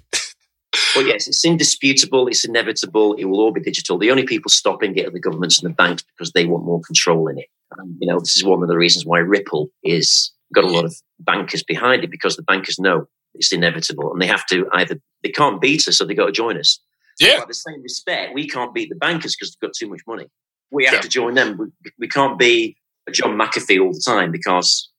well, 0.95 1.05
yes, 1.05 1.27
it's 1.27 1.45
indisputable. 1.45 2.27
It's 2.27 2.45
inevitable. 2.45 3.13
It 3.15 3.25
will 3.25 3.39
all 3.39 3.51
be 3.51 3.61
digital. 3.61 3.97
The 3.97 4.11
only 4.11 4.25
people 4.25 4.49
stopping 4.49 4.95
it 4.97 5.07
are 5.07 5.11
the 5.11 5.19
governments 5.19 5.61
and 5.61 5.69
the 5.69 5.75
banks 5.75 6.03
because 6.03 6.31
they 6.31 6.45
want 6.45 6.65
more 6.65 6.81
control 6.81 7.27
in 7.27 7.39
it. 7.39 7.47
Um, 7.77 7.97
you 7.99 8.07
know, 8.07 8.19
this 8.19 8.35
is 8.35 8.43
one 8.43 8.61
of 8.61 8.69
the 8.69 8.77
reasons 8.77 9.05
why 9.05 9.19
Ripple 9.19 9.69
is 9.83 10.31
got 10.53 10.63
a 10.63 10.69
lot 10.69 10.85
of 10.85 10.95
bankers 11.19 11.63
behind 11.63 12.03
it 12.03 12.11
because 12.11 12.35
the 12.35 12.43
bankers 12.43 12.79
know 12.79 13.07
it's 13.33 13.51
inevitable 13.51 14.11
and 14.11 14.21
they 14.21 14.27
have 14.27 14.45
to 14.47 14.67
either 14.73 14.99
they 15.23 15.29
can't 15.29 15.59
beat 15.59 15.87
us, 15.87 15.97
so 15.97 16.05
they 16.05 16.13
got 16.13 16.27
to 16.27 16.31
join 16.31 16.57
us. 16.57 16.79
Yeah. 17.19 17.39
By 17.39 17.45
the 17.47 17.53
same 17.53 17.81
respect, 17.81 18.33
we 18.35 18.47
can't 18.47 18.73
beat 18.73 18.89
the 18.89 18.95
bankers 18.95 19.35
because 19.35 19.55
they've 19.55 19.67
got 19.67 19.75
too 19.75 19.89
much 19.89 20.01
money 20.07 20.27
we 20.71 20.85
have 20.85 20.95
yeah. 20.95 21.01
to 21.01 21.09
join 21.09 21.33
them. 21.33 21.57
We, 21.57 21.91
we 21.99 22.07
can't 22.07 22.37
be 22.37 22.77
a 23.07 23.11
John 23.11 23.37
McAfee 23.37 23.81
all 23.81 23.93
the 23.93 24.03
time 24.05 24.31
because 24.31 24.89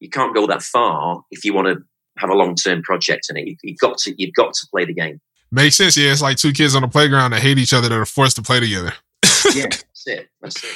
you 0.00 0.08
can't 0.08 0.34
go 0.34 0.46
that 0.46 0.62
far 0.62 1.22
if 1.30 1.44
you 1.44 1.54
want 1.54 1.68
to 1.68 1.82
have 2.18 2.30
a 2.30 2.34
long 2.34 2.54
term 2.54 2.82
project 2.82 3.28
in 3.30 3.36
it. 3.36 3.58
You, 3.62 3.72
have 3.72 3.78
got 3.78 3.98
to 3.98 4.14
you've 4.16 4.34
got 4.34 4.54
to 4.54 4.66
play 4.70 4.84
the 4.84 4.94
game. 4.94 5.20
Makes 5.52 5.76
sense. 5.76 5.96
Yeah, 5.96 6.12
it's 6.12 6.22
like 6.22 6.36
two 6.36 6.52
kids 6.52 6.74
on 6.74 6.82
the 6.82 6.88
playground 6.88 7.32
that 7.32 7.42
hate 7.42 7.58
each 7.58 7.72
other 7.72 7.88
that 7.88 7.98
are 7.98 8.06
forced 8.06 8.36
to 8.36 8.42
play 8.42 8.60
together. 8.60 8.92
yeah, 9.54 9.66
that's 9.66 10.06
it. 10.06 10.28
That's 10.40 10.62
it. 10.62 10.70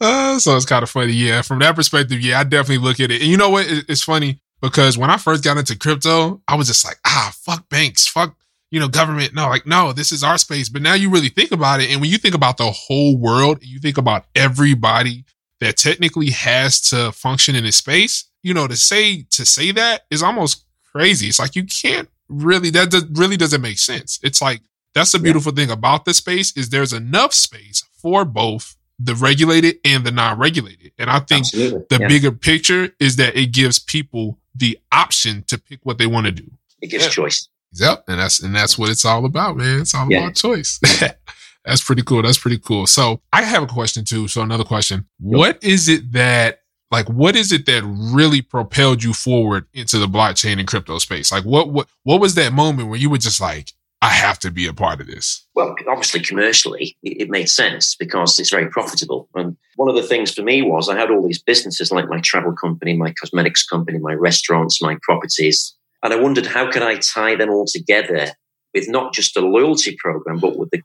Yeah. 0.00 0.06
Uh, 0.06 0.38
so 0.38 0.56
it's 0.56 0.66
kind 0.66 0.82
of 0.82 0.90
funny. 0.90 1.12
Yeah, 1.12 1.42
from 1.42 1.60
that 1.60 1.76
perspective, 1.76 2.20
yeah, 2.20 2.40
I 2.40 2.44
definitely 2.44 2.78
look 2.84 3.00
at 3.00 3.10
it. 3.10 3.20
And 3.22 3.30
you 3.30 3.36
know 3.36 3.50
what? 3.50 3.66
It's 3.68 4.02
funny 4.02 4.40
because 4.60 4.98
when 4.98 5.10
I 5.10 5.16
first 5.16 5.44
got 5.44 5.58
into 5.58 5.78
crypto, 5.78 6.40
I 6.48 6.56
was 6.56 6.68
just 6.68 6.84
like, 6.84 6.98
ah, 7.04 7.32
fuck 7.34 7.68
banks, 7.68 8.06
fuck 8.06 8.36
you 8.72 8.80
know, 8.80 8.88
government. 8.88 9.34
No, 9.34 9.48
like, 9.48 9.66
no, 9.66 9.92
this 9.92 10.10
is 10.10 10.24
our 10.24 10.38
space. 10.38 10.68
But 10.68 10.82
now 10.82 10.94
you 10.94 11.10
really 11.10 11.28
think 11.28 11.52
about 11.52 11.80
it. 11.80 11.90
And 11.90 12.00
when 12.00 12.10
you 12.10 12.18
think 12.18 12.34
about 12.34 12.56
the 12.56 12.72
whole 12.72 13.16
world, 13.16 13.58
and 13.58 13.66
you 13.66 13.78
think 13.78 13.98
about 13.98 14.24
everybody 14.34 15.24
that 15.60 15.76
technically 15.76 16.30
has 16.30 16.80
to 16.80 17.12
function 17.12 17.54
in 17.54 17.64
this 17.64 17.76
space, 17.76 18.24
you 18.42 18.54
know, 18.54 18.66
to 18.66 18.74
say, 18.74 19.22
to 19.30 19.44
say 19.44 19.70
that 19.72 20.06
is 20.10 20.22
almost 20.22 20.64
crazy. 20.90 21.28
It's 21.28 21.38
like, 21.38 21.54
you 21.54 21.64
can't 21.64 22.08
really, 22.28 22.70
that 22.70 22.90
does, 22.90 23.04
really 23.12 23.36
doesn't 23.36 23.60
make 23.60 23.78
sense. 23.78 24.18
It's 24.22 24.40
like, 24.42 24.62
that's 24.94 25.12
the 25.12 25.18
beautiful 25.18 25.52
yeah. 25.52 25.66
thing 25.66 25.70
about 25.70 26.06
the 26.06 26.14
space 26.14 26.56
is 26.56 26.70
there's 26.70 26.92
enough 26.92 27.34
space 27.34 27.84
for 27.94 28.24
both 28.24 28.76
the 28.98 29.14
regulated 29.14 29.76
and 29.84 30.04
the 30.04 30.10
non-regulated. 30.10 30.92
And 30.98 31.10
I 31.10 31.20
think 31.20 31.46
Absolutely. 31.46 31.86
the 31.90 31.98
yeah. 32.00 32.08
bigger 32.08 32.32
picture 32.32 32.94
is 32.98 33.16
that 33.16 33.36
it 33.36 33.52
gives 33.52 33.78
people 33.78 34.38
the 34.54 34.78
option 34.90 35.44
to 35.48 35.58
pick 35.58 35.80
what 35.82 35.98
they 35.98 36.06
want 36.06 36.26
to 36.26 36.32
do. 36.32 36.50
It 36.80 36.88
gives 36.88 37.04
yeah. 37.04 37.10
choice. 37.10 37.48
Yep, 37.74 38.04
and 38.08 38.20
that's 38.20 38.40
and 38.40 38.54
that's 38.54 38.78
what 38.78 38.90
it's 38.90 39.04
all 39.04 39.24
about, 39.24 39.56
man. 39.56 39.80
It's 39.80 39.94
all 39.94 40.10
yeah. 40.10 40.18
about 40.18 40.34
choice. 40.34 40.78
that's 41.64 41.82
pretty 41.82 42.02
cool. 42.02 42.22
That's 42.22 42.38
pretty 42.38 42.58
cool. 42.58 42.86
So 42.86 43.20
I 43.32 43.42
have 43.42 43.62
a 43.62 43.66
question 43.66 44.04
too. 44.04 44.28
So 44.28 44.42
another 44.42 44.64
question: 44.64 45.06
yep. 45.20 45.38
What 45.38 45.64
is 45.64 45.88
it 45.88 46.12
that 46.12 46.60
like 46.90 47.08
what 47.08 47.34
is 47.34 47.52
it 47.52 47.66
that 47.66 47.82
really 47.84 48.42
propelled 48.42 49.02
you 49.02 49.14
forward 49.14 49.66
into 49.72 49.98
the 49.98 50.06
blockchain 50.06 50.58
and 50.58 50.68
crypto 50.68 50.98
space? 50.98 51.32
Like 51.32 51.44
what 51.44 51.70
what 51.70 51.88
what 52.04 52.20
was 52.20 52.34
that 52.34 52.52
moment 52.52 52.88
where 52.88 52.98
you 52.98 53.08
were 53.08 53.18
just 53.18 53.40
like, 53.40 53.72
I 54.02 54.08
have 54.08 54.38
to 54.40 54.50
be 54.50 54.66
a 54.66 54.74
part 54.74 55.00
of 55.00 55.06
this? 55.06 55.46
Well, 55.54 55.74
obviously 55.88 56.20
commercially, 56.20 56.98
it, 57.02 57.22
it 57.22 57.30
made 57.30 57.48
sense 57.48 57.96
because 57.96 58.38
it's 58.38 58.50
very 58.50 58.68
profitable. 58.68 59.28
And 59.34 59.56
one 59.76 59.88
of 59.88 59.94
the 59.94 60.02
things 60.02 60.34
for 60.34 60.42
me 60.42 60.60
was 60.60 60.88
I 60.90 60.98
had 60.98 61.10
all 61.10 61.26
these 61.26 61.42
businesses 61.42 61.90
like 61.90 62.08
my 62.08 62.20
travel 62.20 62.52
company, 62.52 62.94
my 62.94 63.12
cosmetics 63.12 63.64
company, 63.64 63.98
my 63.98 64.12
restaurants, 64.12 64.82
my 64.82 64.98
properties 65.02 65.74
and 66.02 66.12
I 66.12 66.20
wondered 66.20 66.46
how 66.46 66.70
can 66.70 66.82
I 66.82 66.96
tie 66.96 67.36
them 67.36 67.50
all 67.50 67.66
together 67.66 68.32
with 68.74 68.88
not 68.88 69.12
just 69.12 69.36
a 69.36 69.40
loyalty 69.40 69.96
program, 69.98 70.38
but 70.38 70.56
with 70.56 70.70
the 70.70 70.82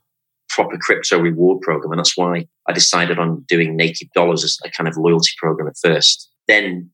proper 0.48 0.78
crypto 0.78 1.18
reward 1.18 1.60
program. 1.60 1.92
And 1.92 1.98
that's 1.98 2.16
why 2.16 2.46
I 2.68 2.72
decided 2.72 3.18
on 3.18 3.44
doing 3.48 3.76
Naked 3.76 4.08
Dollars 4.14 4.44
as 4.44 4.58
a 4.64 4.70
kind 4.70 4.88
of 4.88 4.96
loyalty 4.96 5.32
program 5.38 5.68
at 5.68 5.76
first, 5.82 6.30
then 6.46 6.90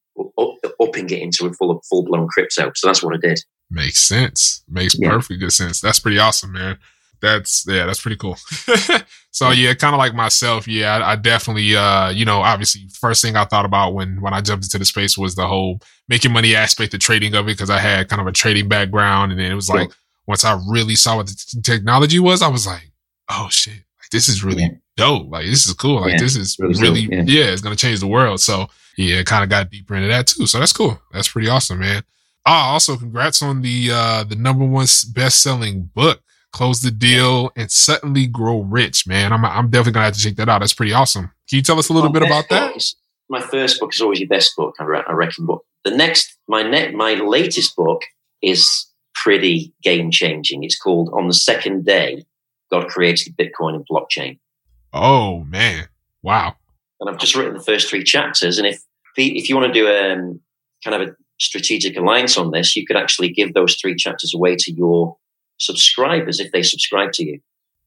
upping 0.80 1.10
it 1.10 1.20
into 1.20 1.46
a 1.46 1.52
full 1.52 1.80
full 1.88 2.04
blown 2.04 2.28
crypto. 2.28 2.70
So 2.74 2.88
that's 2.88 3.02
what 3.02 3.14
I 3.14 3.18
did. 3.18 3.40
Makes 3.70 3.98
sense. 3.98 4.62
Makes 4.68 4.96
yeah. 4.98 5.10
perfect 5.10 5.40
good 5.40 5.52
sense. 5.52 5.80
That's 5.80 5.98
pretty 5.98 6.18
awesome, 6.18 6.52
man. 6.52 6.78
That's 7.24 7.64
yeah, 7.66 7.86
that's 7.86 8.02
pretty 8.02 8.16
cool. 8.16 8.36
so 9.30 9.50
yeah, 9.50 9.72
kind 9.72 9.94
of 9.94 9.98
like 9.98 10.14
myself. 10.14 10.68
Yeah, 10.68 10.96
I, 10.96 11.12
I, 11.12 11.16
definitely, 11.16 11.74
uh, 11.74 12.10
you 12.10 12.26
know, 12.26 12.42
obviously, 12.42 12.82
first 12.92 13.22
thing 13.22 13.34
I 13.34 13.46
thought 13.46 13.64
about 13.64 13.94
when 13.94 14.20
when 14.20 14.34
I 14.34 14.42
jumped 14.42 14.66
into 14.66 14.78
the 14.78 14.84
space 14.84 15.16
was 15.16 15.34
the 15.34 15.46
whole 15.46 15.80
making 16.06 16.32
money 16.32 16.54
aspect, 16.54 16.92
the 16.92 16.98
trading 16.98 17.34
of 17.34 17.46
it, 17.46 17.52
because 17.52 17.70
I 17.70 17.78
had 17.78 18.10
kind 18.10 18.20
of 18.20 18.26
a 18.26 18.32
trading 18.32 18.68
background, 18.68 19.32
and 19.32 19.40
then 19.40 19.50
it 19.50 19.54
was 19.54 19.70
like 19.70 19.88
yeah. 19.88 19.94
once 20.26 20.44
I 20.44 20.60
really 20.68 20.96
saw 20.96 21.16
what 21.16 21.28
the 21.28 21.34
t- 21.34 21.62
technology 21.62 22.18
was, 22.18 22.42
I 22.42 22.48
was 22.48 22.66
like, 22.66 22.92
oh 23.30 23.48
shit, 23.50 23.72
like 23.72 24.10
this 24.12 24.28
is 24.28 24.44
really 24.44 24.64
yeah. 24.64 24.68
dope. 24.98 25.30
Like 25.30 25.46
this 25.46 25.66
is 25.66 25.72
cool. 25.72 26.02
Like 26.02 26.12
yeah. 26.12 26.18
this 26.18 26.36
is 26.36 26.58
really, 26.58 27.08
really 27.08 27.32
yeah. 27.32 27.46
it's 27.46 27.62
gonna 27.62 27.74
change 27.74 28.00
the 28.00 28.06
world. 28.06 28.40
So 28.40 28.66
yeah, 28.98 29.22
kind 29.22 29.42
of 29.42 29.48
got 29.48 29.70
deeper 29.70 29.94
into 29.94 30.08
that 30.08 30.26
too. 30.26 30.46
So 30.46 30.58
that's 30.58 30.74
cool. 30.74 31.00
That's 31.10 31.28
pretty 31.28 31.48
awesome, 31.48 31.78
man. 31.78 32.02
Ah, 32.46 32.72
also 32.72 32.98
congrats 32.98 33.40
on 33.40 33.62
the 33.62 33.88
uh 33.90 34.24
the 34.24 34.36
number 34.36 34.66
one 34.66 34.86
best 35.14 35.42
selling 35.42 35.90
book 35.94 36.20
close 36.54 36.80
the 36.80 36.90
deal, 36.92 37.50
and 37.56 37.70
suddenly 37.70 38.28
grow 38.28 38.60
rich, 38.60 39.06
man. 39.08 39.32
I'm, 39.32 39.44
I'm 39.44 39.68
definitely 39.70 39.92
going 39.92 40.02
to 40.02 40.06
have 40.06 40.14
to 40.14 40.20
check 40.20 40.36
that 40.36 40.48
out. 40.48 40.60
That's 40.60 40.72
pretty 40.72 40.92
awesome. 40.92 41.32
Can 41.50 41.56
you 41.56 41.62
tell 41.62 41.78
us 41.80 41.88
a 41.88 41.92
little 41.92 42.10
my 42.10 42.20
bit 42.20 42.28
about 42.28 42.48
that? 42.48 42.76
Is, 42.76 42.94
my 43.28 43.40
first 43.40 43.80
book 43.80 43.92
is 43.92 44.00
always 44.00 44.20
your 44.20 44.28
best 44.28 44.54
book, 44.56 44.74
I, 44.78 44.84
re- 44.84 45.02
I 45.06 45.12
reckon. 45.12 45.46
But 45.46 45.58
the 45.84 45.90
next, 45.90 46.38
my 46.46 46.62
net, 46.62 46.94
my 46.94 47.14
latest 47.14 47.74
book 47.74 48.02
is 48.40 48.86
pretty 49.14 49.74
game 49.82 50.12
changing. 50.12 50.62
It's 50.62 50.78
called 50.78 51.10
On 51.12 51.26
the 51.26 51.34
Second 51.34 51.84
Day, 51.84 52.24
God 52.70 52.86
Created 52.86 53.36
Bitcoin 53.36 53.74
and 53.74 53.86
Blockchain. 53.90 54.38
Oh, 54.92 55.40
man. 55.44 55.88
Wow. 56.22 56.54
And 57.00 57.10
I've 57.10 57.18
just 57.18 57.34
written 57.34 57.54
the 57.54 57.64
first 57.64 57.90
three 57.90 58.04
chapters. 58.04 58.58
And 58.58 58.66
if, 58.66 58.80
if 59.16 59.48
you 59.48 59.56
want 59.56 59.72
to 59.72 59.80
do 59.80 59.88
a 59.88 60.12
um, 60.12 60.40
kind 60.84 61.02
of 61.02 61.08
a 61.08 61.12
strategic 61.40 61.96
alliance 61.96 62.38
on 62.38 62.52
this, 62.52 62.76
you 62.76 62.86
could 62.86 62.96
actually 62.96 63.30
give 63.30 63.54
those 63.54 63.74
three 63.74 63.96
chapters 63.96 64.32
away 64.32 64.54
to 64.56 64.72
your 64.72 65.16
subscribers 65.64 66.40
if 66.40 66.52
they 66.52 66.62
subscribe 66.62 67.12
to 67.12 67.24
you. 67.24 67.40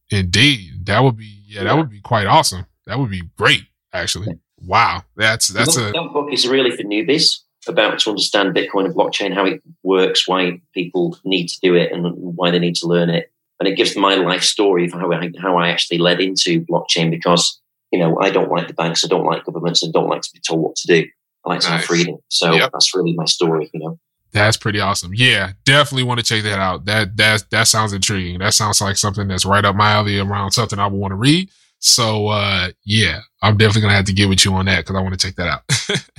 Indeed, 0.10 0.86
that 0.86 1.04
would 1.04 1.18
be 1.18 1.44
yeah, 1.48 1.64
that 1.66 1.76
would 1.78 1.90
be 1.90 2.02
quite 2.02 2.28
awesome. 2.28 2.66
That 2.86 2.98
would 3.00 3.10
be 3.10 3.24
great, 3.38 3.64
actually. 3.94 4.40
Wow, 4.66 5.04
that's 5.16 5.48
that's 5.50 5.76
that, 5.76 5.90
a 5.90 5.92
that 5.92 6.10
book 6.14 6.30
is 6.32 6.48
really 6.48 6.72
for 6.72 6.84
newbies 6.84 7.40
about 7.68 8.00
to 8.00 8.10
understand 8.12 8.56
Bitcoin 8.56 8.86
and 8.86 8.96
blockchain, 8.96 9.34
how 9.34 9.46
it 9.46 9.62
works, 9.84 10.26
why 10.28 10.62
people 10.74 11.18
need 11.26 11.48
to 11.48 11.60
do 11.62 11.76
it, 11.76 11.92
and 11.92 12.14
why 12.16 12.50
they 12.52 12.60
need 12.60 12.76
to 12.76 12.88
learn 12.88 13.10
it. 13.10 13.30
and 13.60 13.68
it 13.68 13.76
gives 13.76 13.96
my 13.98 14.16
life 14.16 14.44
story 14.44 14.86
of 14.86 14.94
how 14.94 15.12
I, 15.12 15.32
how 15.42 15.58
I 15.58 15.68
actually 15.70 15.98
led 15.98 16.22
into 16.22 16.62
blockchain 16.66 17.10
because 17.12 17.60
you 17.92 18.00
know 18.00 18.18
I 18.22 18.30
don't 18.30 18.52
like 18.52 18.68
the 18.68 18.74
banks, 18.74 19.04
I 19.04 19.08
don't 19.10 19.26
like 19.26 19.44
governments, 19.46 19.84
I 19.84 19.90
don't 19.92 20.08
like 20.10 20.22
to 20.22 20.30
be 20.34 20.40
told 20.48 20.62
what 20.62 20.76
to 20.78 20.88
do. 20.88 21.06
I 21.46 21.50
like 21.50 21.60
to 21.62 21.68
have 21.68 21.80
Nice. 21.82 21.88
freedom. 21.88 22.18
So 22.30 22.54
Yep. 22.54 22.70
that's 22.72 22.96
really 22.96 23.14
my 23.14 23.26
story. 23.26 23.70
You 23.74 23.80
know. 23.82 24.00
That's 24.38 24.58
pretty 24.58 24.80
awesome. 24.80 25.12
Yeah, 25.14 25.54
definitely 25.66 26.04
want 26.04 26.20
to 26.20 26.26
check 26.26 26.44
that 26.44 26.60
out. 26.60 26.86
That 26.86 27.18
that 27.18 27.46
that 27.52 27.68
sounds 27.68 27.94
intriguing. 27.94 28.40
That 28.40 28.54
sounds 28.54 28.80
like 28.82 28.98
something 28.98 29.28
that's 29.28 29.46
right 29.46 29.66
up 29.66 29.76
my 29.76 29.92
alley 29.92 30.20
around 30.20 30.52
something 30.52 30.78
I 30.80 30.88
would 30.88 31.00
want 31.00 31.12
to 31.12 31.16
read. 31.16 31.50
So 31.80 32.28
uh 32.28 32.70
yeah, 32.86 33.22
I'm 33.42 33.58
definitely 33.58 33.82
gonna 33.82 33.96
have 33.96 34.06
to 34.06 34.14
get 34.14 34.30
with 34.30 34.46
you 34.46 34.54
on 34.54 34.66
that 34.66 34.80
because 34.80 34.96
I 34.96 35.02
want 35.02 35.20
to 35.20 35.28
check 35.28 35.36
that 35.36 35.48
out. 35.48 35.62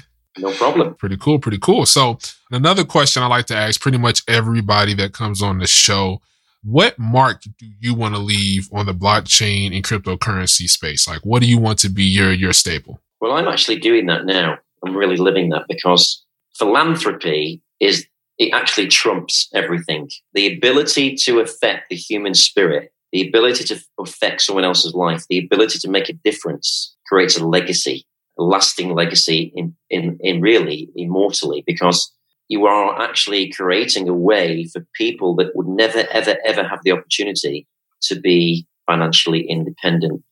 No 0.40 0.52
problem. 0.52 0.94
pretty 0.94 1.16
cool, 1.16 1.40
pretty 1.40 1.58
cool. 1.58 1.84
So 1.84 2.16
another 2.52 2.84
question 2.84 3.24
I 3.24 3.26
like 3.26 3.46
to 3.46 3.56
ask 3.56 3.80
pretty 3.80 3.98
much 3.98 4.22
everybody 4.28 4.94
that 4.94 5.12
comes 5.12 5.42
on 5.42 5.58
the 5.58 5.66
show. 5.66 6.20
What 6.62 6.96
mark 6.96 7.42
do 7.42 7.66
you 7.80 7.92
want 7.92 8.14
to 8.14 8.20
leave 8.20 8.68
on 8.72 8.86
the 8.86 8.94
blockchain 8.94 9.74
and 9.74 9.84
cryptocurrency 9.84 10.68
space? 10.70 11.08
Like 11.08 11.22
what 11.26 11.42
do 11.42 11.48
you 11.48 11.58
want 11.58 11.80
to 11.80 11.88
be 11.88 12.04
your 12.04 12.32
your 12.32 12.52
staple? 12.52 13.00
Well, 13.20 13.32
I'm 13.32 13.48
actually 13.48 13.80
doing 13.80 14.06
that 14.06 14.26
now. 14.26 14.58
I'm 14.84 14.96
really 14.96 15.16
living 15.16 15.48
that 15.48 15.64
because 15.68 16.24
philanthropy 16.56 17.60
is 17.80 18.06
it 18.38 18.52
actually 18.52 18.86
trumps 18.86 19.48
everything. 19.52 20.08
The 20.32 20.54
ability 20.56 21.16
to 21.24 21.40
affect 21.40 21.90
the 21.90 21.96
human 21.96 22.34
spirit, 22.34 22.92
the 23.12 23.26
ability 23.26 23.64
to 23.64 23.80
affect 23.98 24.42
someone 24.42 24.64
else's 24.64 24.94
life, 24.94 25.24
the 25.28 25.38
ability 25.38 25.78
to 25.80 25.90
make 25.90 26.08
a 26.08 26.12
difference 26.24 26.96
creates 27.06 27.36
a 27.36 27.44
legacy, 27.44 28.06
a 28.38 28.42
lasting 28.44 28.94
legacy 28.94 29.52
in, 29.56 29.74
in, 29.90 30.18
in 30.20 30.40
really 30.40 30.88
immortally 30.94 31.64
because 31.66 32.12
you 32.48 32.66
are 32.66 33.00
actually 33.02 33.50
creating 33.50 34.08
a 34.08 34.14
way 34.14 34.64
for 34.72 34.86
people 34.94 35.34
that 35.36 35.54
would 35.54 35.66
never, 35.66 36.04
ever, 36.12 36.36
ever 36.46 36.62
have 36.62 36.80
the 36.84 36.92
opportunity 36.92 37.66
to 38.02 38.18
be 38.20 38.66
financially 38.86 39.46
independent 39.48 40.22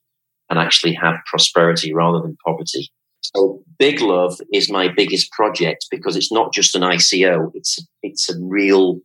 and 0.48 0.58
actually 0.58 0.94
have 0.94 1.16
prosperity 1.26 1.92
rather 1.92 2.20
than 2.20 2.36
poverty. 2.44 2.90
So 3.34 3.62
BigLuv 3.80 4.40
is 4.52 4.70
my 4.70 4.88
biggest 4.88 5.30
project 5.32 5.86
because 5.90 6.16
it's 6.16 6.32
not 6.32 6.52
just 6.52 6.74
an 6.74 6.82
ICO; 6.82 7.50
it's 7.54 7.78
it's 8.02 8.28
a 8.30 8.38
real 8.40 9.00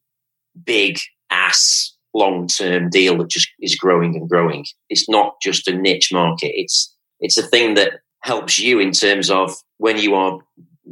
big 0.66 1.00
ass 1.30 1.96
long 2.14 2.48
term 2.48 2.90
deal 2.90 3.18
that 3.18 3.30
just 3.30 3.50
is 3.62 3.76
growing 3.76 4.16
and 4.16 4.30
growing. 4.30 4.66
It's 4.90 5.10
not 5.10 5.36
just 5.42 5.68
a 5.68 5.76
niche 5.76 6.12
market. 6.12 6.52
It's 6.54 6.94
it's 7.20 7.38
a 7.38 7.44
thing 7.44 7.76
that 7.76 8.00
helps 8.24 8.60
you 8.60 8.80
in 8.80 8.92
terms 8.92 9.30
of 9.30 9.56
when 9.78 9.98
you 9.98 10.16
are 10.16 10.40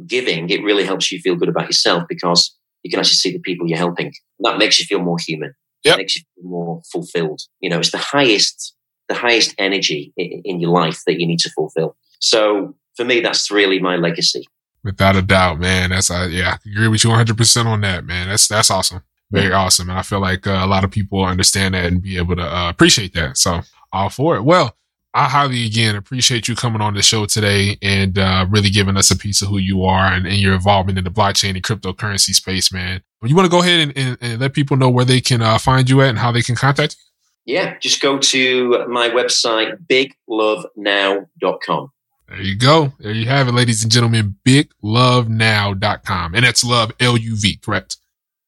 giving. 0.06 0.50
It 0.50 0.62
really 0.62 0.84
helps 0.84 1.12
you 1.12 1.20
feel 1.20 1.36
good 1.36 1.48
about 1.48 1.66
yourself 1.66 2.04
because 2.08 2.54
you 2.82 2.90
can 2.90 3.00
actually 3.00 3.16
see 3.16 3.32
the 3.32 3.40
people 3.40 3.68
you're 3.68 3.78
helping. 3.78 4.12
That 4.40 4.58
makes 4.58 4.80
you 4.80 4.86
feel 4.86 5.00
more 5.00 5.18
human. 5.18 5.54
Yep. 5.84 5.94
It 5.94 5.98
makes 5.98 6.16
you 6.16 6.22
feel 6.34 6.50
more 6.50 6.82
fulfilled. 6.90 7.40
You 7.60 7.70
know, 7.70 7.78
it's 7.78 7.90
the 7.90 7.98
highest 7.98 8.74
the 9.08 9.14
highest 9.16 9.54
energy 9.58 10.12
in, 10.16 10.40
in 10.44 10.60
your 10.60 10.70
life 10.70 11.00
that 11.04 11.18
you 11.20 11.26
need 11.26 11.40
to 11.40 11.50
fulfill. 11.50 11.96
So 12.20 12.76
for 13.00 13.06
me, 13.06 13.20
that's 13.20 13.50
really 13.50 13.78
my 13.78 13.96
legacy. 13.96 14.46
Without 14.84 15.16
a 15.16 15.22
doubt, 15.22 15.58
man. 15.58 15.88
That's 15.88 16.10
uh, 16.10 16.28
yeah, 16.30 16.52
I 16.52 16.70
agree 16.70 16.88
with 16.88 17.02
you 17.02 17.08
100 17.08 17.36
percent 17.36 17.66
on 17.66 17.80
that, 17.80 18.04
man. 18.04 18.28
That's 18.28 18.46
that's 18.46 18.70
awesome, 18.70 19.02
very 19.30 19.52
awesome, 19.52 19.88
and 19.88 19.98
I 19.98 20.02
feel 20.02 20.20
like 20.20 20.46
uh, 20.46 20.60
a 20.62 20.66
lot 20.66 20.84
of 20.84 20.90
people 20.90 21.24
understand 21.24 21.74
that 21.74 21.86
and 21.86 22.02
be 22.02 22.18
able 22.18 22.36
to 22.36 22.42
uh, 22.42 22.68
appreciate 22.68 23.14
that. 23.14 23.38
So 23.38 23.62
all 23.90 24.10
for 24.10 24.36
it. 24.36 24.42
Well, 24.42 24.76
I 25.14 25.30
highly 25.30 25.64
again 25.64 25.96
appreciate 25.96 26.46
you 26.46 26.54
coming 26.54 26.82
on 26.82 26.92
the 26.92 27.02
show 27.02 27.24
today 27.24 27.78
and 27.80 28.18
uh, 28.18 28.44
really 28.50 28.68
giving 28.68 28.98
us 28.98 29.10
a 29.10 29.16
piece 29.16 29.40
of 29.40 29.48
who 29.48 29.58
you 29.58 29.84
are 29.84 30.12
and, 30.12 30.26
and 30.26 30.36
your 30.36 30.52
involvement 30.52 30.98
in 30.98 31.04
the 31.04 31.10
blockchain 31.10 31.54
and 31.54 31.62
cryptocurrency 31.62 32.34
space, 32.34 32.70
man. 32.70 33.02
You 33.22 33.34
want 33.34 33.46
to 33.46 33.50
go 33.50 33.62
ahead 33.62 33.80
and, 33.80 33.96
and, 33.96 34.18
and 34.20 34.40
let 34.40 34.52
people 34.52 34.76
know 34.76 34.90
where 34.90 35.06
they 35.06 35.22
can 35.22 35.40
uh, 35.40 35.56
find 35.56 35.88
you 35.88 36.02
at 36.02 36.10
and 36.10 36.18
how 36.18 36.32
they 36.32 36.42
can 36.42 36.54
contact 36.54 36.96
you? 36.98 37.54
Yeah, 37.54 37.78
just 37.78 38.02
go 38.02 38.18
to 38.18 38.86
my 38.88 39.08
website, 39.08 39.78
biglovenow.com. 39.86 41.92
There 42.30 42.40
you 42.40 42.56
go. 42.56 42.92
There 43.00 43.12
you 43.12 43.26
have 43.26 43.48
it, 43.48 43.52
ladies 43.52 43.82
and 43.82 43.90
gentlemen. 43.90 44.36
BigLoveNow.com. 44.46 46.34
And 46.34 46.44
that's 46.44 46.62
love, 46.62 46.92
L 47.00 47.16
U 47.16 47.36
V, 47.36 47.56
correct? 47.56 47.96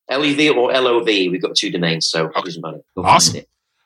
LEV 0.09 0.57
or 0.57 0.73
LOV, 0.73 1.07
we've 1.07 1.43
got 1.43 1.57
two 1.57 1.71
domains, 1.71 2.07
so 2.07 2.27
it 2.27 2.45
doesn't 2.45 2.63
matter. 2.63 2.81
Find 2.95 3.07
Awesome. 3.07 3.41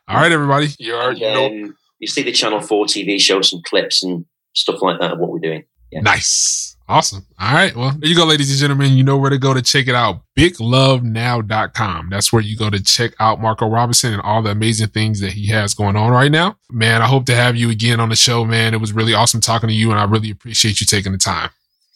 All 0.08 0.16
right, 0.16 0.30
everybody. 0.30 0.68
You 0.78 0.94
are, 0.94 1.10
And, 1.10 1.18
you 1.18 1.26
know, 1.26 1.46
um, 1.46 1.76
you 1.98 2.06
see 2.06 2.22
the 2.22 2.32
Channel 2.32 2.60
4 2.60 2.84
TV 2.84 3.18
show, 3.18 3.40
some 3.40 3.62
clips 3.62 4.02
and 4.02 4.26
stuff 4.54 4.82
like 4.82 5.00
that 5.00 5.12
of 5.12 5.18
what 5.18 5.30
we're 5.30 5.38
doing. 5.38 5.64
Yeah. 5.90 6.00
Nice. 6.00 6.75
Awesome. 6.88 7.26
All 7.40 7.52
right. 7.52 7.74
Well, 7.74 7.92
there 7.98 8.08
you 8.08 8.14
go, 8.14 8.24
ladies 8.24 8.50
and 8.50 8.60
gentlemen. 8.60 8.96
You 8.96 9.02
know 9.02 9.16
where 9.16 9.30
to 9.30 9.38
go 9.38 9.52
to 9.52 9.60
check 9.60 9.88
it 9.88 9.94
out. 9.96 10.20
BigLoveNow.com. 10.38 12.08
That's 12.10 12.32
where 12.32 12.42
you 12.42 12.56
go 12.56 12.70
to 12.70 12.80
check 12.82 13.12
out 13.18 13.40
Marco 13.40 13.68
Robinson 13.68 14.12
and 14.12 14.22
all 14.22 14.40
the 14.40 14.50
amazing 14.50 14.88
things 14.88 15.20
that 15.20 15.32
he 15.32 15.48
has 15.48 15.74
going 15.74 15.96
on 15.96 16.12
right 16.12 16.30
now. 16.30 16.58
Man, 16.70 17.02
I 17.02 17.06
hope 17.06 17.26
to 17.26 17.34
have 17.34 17.56
you 17.56 17.70
again 17.70 17.98
on 17.98 18.08
the 18.08 18.16
show, 18.16 18.44
man. 18.44 18.72
It 18.72 18.80
was 18.80 18.92
really 18.92 19.14
awesome 19.14 19.40
talking 19.40 19.68
to 19.68 19.74
you, 19.74 19.90
and 19.90 19.98
I 19.98 20.04
really 20.04 20.30
appreciate 20.30 20.80
you 20.80 20.86
taking 20.86 21.10
the 21.12 21.18
time. 21.18 21.50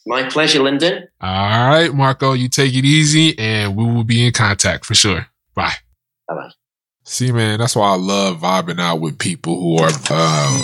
My 0.05 0.23
pleasure, 0.23 0.61
Lyndon. 0.61 1.07
All 1.21 1.69
right, 1.69 1.93
Marco, 1.93 2.33
you 2.33 2.49
take 2.49 2.73
it 2.73 2.83
easy, 2.83 3.37
and 3.39 3.75
we 3.77 3.85
will 3.85 4.03
be 4.03 4.25
in 4.25 4.33
contact 4.33 4.85
for 4.85 4.95
sure. 4.95 5.27
Bye. 5.55 5.73
Bye-bye. 6.27 6.51
See, 7.03 7.31
man, 7.31 7.59
that's 7.59 7.75
why 7.75 7.91
I 7.91 7.95
love 7.95 8.39
vibing 8.39 8.79
out 8.79 8.99
with 8.99 9.19
people 9.19 9.59
who 9.59 9.77
are. 9.77 9.89
Um, 10.11 10.63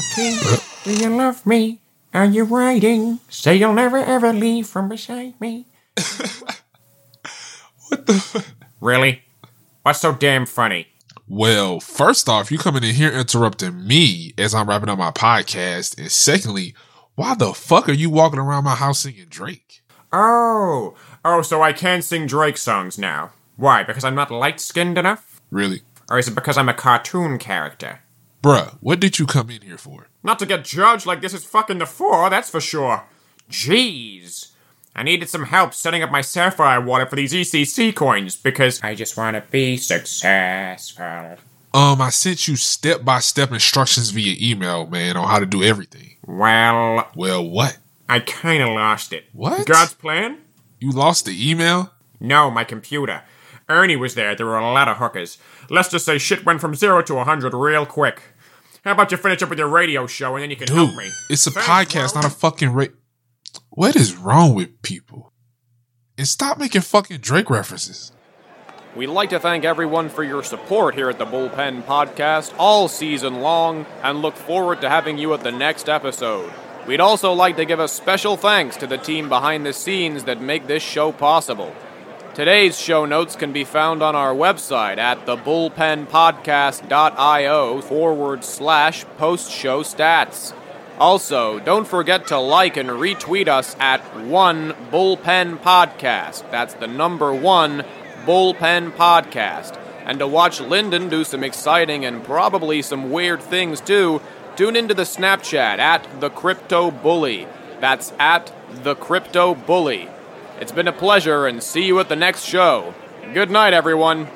Do 0.83 0.93
you 0.93 1.09
love 1.09 1.45
me? 1.45 1.79
Are 2.17 2.25
you 2.25 2.45
riding? 2.45 3.19
Say 3.29 3.57
you'll 3.57 3.75
never 3.75 3.97
ever 3.97 4.33
leave 4.33 4.65
from 4.65 4.89
beside 4.89 5.39
me. 5.39 5.67
what 7.89 8.07
the? 8.07 8.43
Really? 8.81 9.21
What's 9.83 9.99
so 10.01 10.13
damn 10.13 10.47
funny? 10.47 10.87
Well, 11.27 11.79
first 11.79 12.27
off, 12.27 12.51
you 12.51 12.57
coming 12.57 12.83
in 12.83 12.95
here 12.95 13.11
interrupting 13.11 13.85
me 13.85 14.33
as 14.35 14.55
I'm 14.55 14.67
wrapping 14.67 14.89
up 14.89 14.97
my 14.97 15.11
podcast, 15.11 15.99
and 15.99 16.11
secondly, 16.11 16.73
why 17.13 17.35
the 17.35 17.53
fuck 17.53 17.87
are 17.87 17.93
you 17.93 18.09
walking 18.09 18.39
around 18.39 18.63
my 18.63 18.73
house 18.73 19.01
singing 19.01 19.27
Drake? 19.29 19.83
Oh, 20.11 20.95
oh, 21.23 21.43
so 21.43 21.61
I 21.61 21.71
can 21.71 22.01
sing 22.01 22.25
Drake 22.25 22.57
songs 22.57 22.97
now. 22.97 23.29
Why? 23.57 23.83
Because 23.83 24.03
I'm 24.03 24.15
not 24.15 24.31
light 24.31 24.59
skinned 24.59 24.97
enough? 24.97 25.39
Really, 25.51 25.81
Or 26.09 26.17
is 26.17 26.27
it 26.27 26.33
because 26.33 26.57
I'm 26.57 26.67
a 26.67 26.73
cartoon 26.73 27.37
character? 27.37 27.99
Bruh? 28.47 28.77
What 28.79 28.99
did 28.99 29.19
you 29.19 29.25
come 29.25 29.49
in 29.49 29.61
here 29.61 29.77
for? 29.77 30.07
Not 30.23 30.39
to 30.39 30.45
get 30.45 30.63
judged 30.63 31.05
like 31.05 31.21
this 31.21 31.33
is 31.33 31.43
fucking 31.45 31.79
the 31.79 31.85
four, 31.85 32.29
that's 32.29 32.49
for 32.49 32.61
sure. 32.61 33.03
Jeez. 33.49 34.51
I 34.95 35.03
needed 35.03 35.29
some 35.29 35.45
help 35.45 35.73
setting 35.73 36.01
up 36.01 36.09
my 36.11 36.21
Sapphire 36.21 36.81
wallet 36.81 37.09
for 37.09 37.17
these 37.17 37.33
ECC 37.33 37.93
coins 37.93 38.35
because 38.35 38.81
I 38.81 38.95
just 38.95 39.15
want 39.17 39.35
to 39.35 39.43
be 39.51 39.77
successful. 39.77 41.37
Um, 41.73 42.01
I 42.01 42.09
sent 42.09 42.47
you 42.47 42.55
step 42.55 43.03
by 43.05 43.19
step 43.19 43.51
instructions 43.51 44.09
via 44.09 44.35
email, 44.39 44.87
man, 44.87 45.15
on 45.17 45.27
how 45.27 45.39
to 45.39 45.45
do 45.45 45.61
everything. 45.61 46.15
Well, 46.25 47.07
Well, 47.15 47.47
what? 47.47 47.77
I 48.09 48.21
kinda 48.21 48.69
lost 48.69 49.11
it. 49.13 49.25
What? 49.33 49.67
God's 49.67 49.93
plan? 49.93 50.37
You 50.79 50.91
lost 50.91 51.25
the 51.25 51.51
email? 51.51 51.91
No, 52.19 52.49
my 52.49 52.63
computer. 52.63 53.21
Ernie 53.69 53.97
was 53.97 54.15
there. 54.15 54.33
There 54.33 54.45
were 54.45 54.57
a 54.57 54.71
lot 54.73 54.87
of 54.87 54.97
hookers. 54.97 55.37
Let's 55.69 55.89
just 55.89 56.05
say 56.05 56.17
shit 56.17 56.45
went 56.45 56.61
from 56.61 56.73
zero 56.73 57.01
to 57.03 57.17
a 57.17 57.25
hundred 57.25 57.53
real 57.53 57.85
quick. 57.85 58.21
How 58.87 58.93
about 58.93 59.11
you 59.11 59.17
finish 59.17 59.41
up 59.41 59.49
with 59.49 59.59
your 59.59 59.67
radio 59.67 60.07
show 60.07 60.35
and 60.35 60.43
then 60.43 60.49
you 60.49 60.55
can 60.55 60.65
Dude, 60.67 60.77
help 60.77 60.95
me? 60.95 61.11
it's 61.29 61.45
a 61.45 61.51
Thanks, 61.51 61.67
podcast, 61.67 62.13
bro. 62.13 62.21
not 62.21 62.31
a 62.31 62.33
fucking 62.33 62.69
ra 62.69 62.85
What 63.69 63.97
is 63.97 64.15
wrong 64.15 64.55
with 64.55 64.81
people? 64.81 65.33
And 66.17 66.25
stop 66.25 66.57
making 66.57 66.79
fucking 66.79 67.17
Drake 67.17 67.49
references. 67.49 68.13
We'd 68.95 69.07
like 69.07 69.31
to 69.31 69.41
thank 69.41 69.65
everyone 69.65 70.07
for 70.07 70.23
your 70.23 70.41
support 70.41 70.95
here 70.95 71.09
at 71.09 71.17
the 71.19 71.25
Bullpen 71.25 71.83
Podcast 71.83 72.55
all 72.57 72.87
season 72.87 73.41
long 73.41 73.85
and 74.03 74.21
look 74.21 74.37
forward 74.37 74.79
to 74.79 74.89
having 74.89 75.17
you 75.17 75.33
at 75.33 75.43
the 75.43 75.51
next 75.51 75.89
episode. 75.89 76.49
We'd 76.87 77.01
also 77.01 77.33
like 77.33 77.57
to 77.57 77.65
give 77.65 77.81
a 77.81 77.89
special 77.89 78.37
thanks 78.37 78.77
to 78.77 78.87
the 78.87 78.97
team 78.97 79.27
behind 79.27 79.65
the 79.65 79.73
scenes 79.73 80.23
that 80.23 80.39
make 80.39 80.65
this 80.65 80.81
show 80.81 81.11
possible. 81.11 81.75
Today's 82.37 82.79
show 82.79 83.03
notes 83.05 83.35
can 83.35 83.51
be 83.51 83.63
found 83.63 84.03
on 84.03 84.15
our 84.15 84.31
website 84.31 84.99
at 84.99 85.25
thebullpenpodcast.io 85.25 87.81
forward 87.81 88.43
slash 88.43 89.05
post 89.17 89.51
show 89.51 89.81
stats. 89.81 90.53
Also, 90.99 91.57
don't 91.57 91.87
forget 91.87 92.27
to 92.27 92.37
like 92.37 92.77
and 92.77 92.89
retweet 92.89 93.47
us 93.47 93.75
at 93.79 94.01
one 94.23 94.73
Bullpen 94.91 95.57
Podcast. 95.63 96.51
That's 96.51 96.75
the 96.75 96.85
number 96.85 97.33
one 97.33 97.83
Bullpen 98.25 98.91
Podcast. 98.91 99.75
And 100.05 100.19
to 100.19 100.27
watch 100.27 100.61
Lyndon 100.61 101.09
do 101.09 101.23
some 101.23 101.43
exciting 101.43 102.05
and 102.05 102.23
probably 102.23 102.83
some 102.83 103.09
weird 103.09 103.41
things 103.41 103.81
too, 103.81 104.21
tune 104.55 104.75
into 104.75 104.93
the 104.93 105.05
Snapchat 105.05 105.79
at 105.79 106.21
the 106.21 106.29
Crypto 106.29 106.91
Bully. 106.91 107.47
That's 107.79 108.13
at 108.19 108.53
the 108.83 108.93
Crypto 108.93 109.55
Bully. 109.55 110.07
It's 110.59 110.71
been 110.71 110.87
a 110.87 110.93
pleasure 110.93 111.45
and 111.45 111.61
see 111.61 111.85
you 111.85 111.99
at 111.99 112.09
the 112.09 112.15
next 112.15 112.43
show. 112.43 112.95
Good 113.33 113.51
night, 113.51 113.73
everyone. 113.73 114.27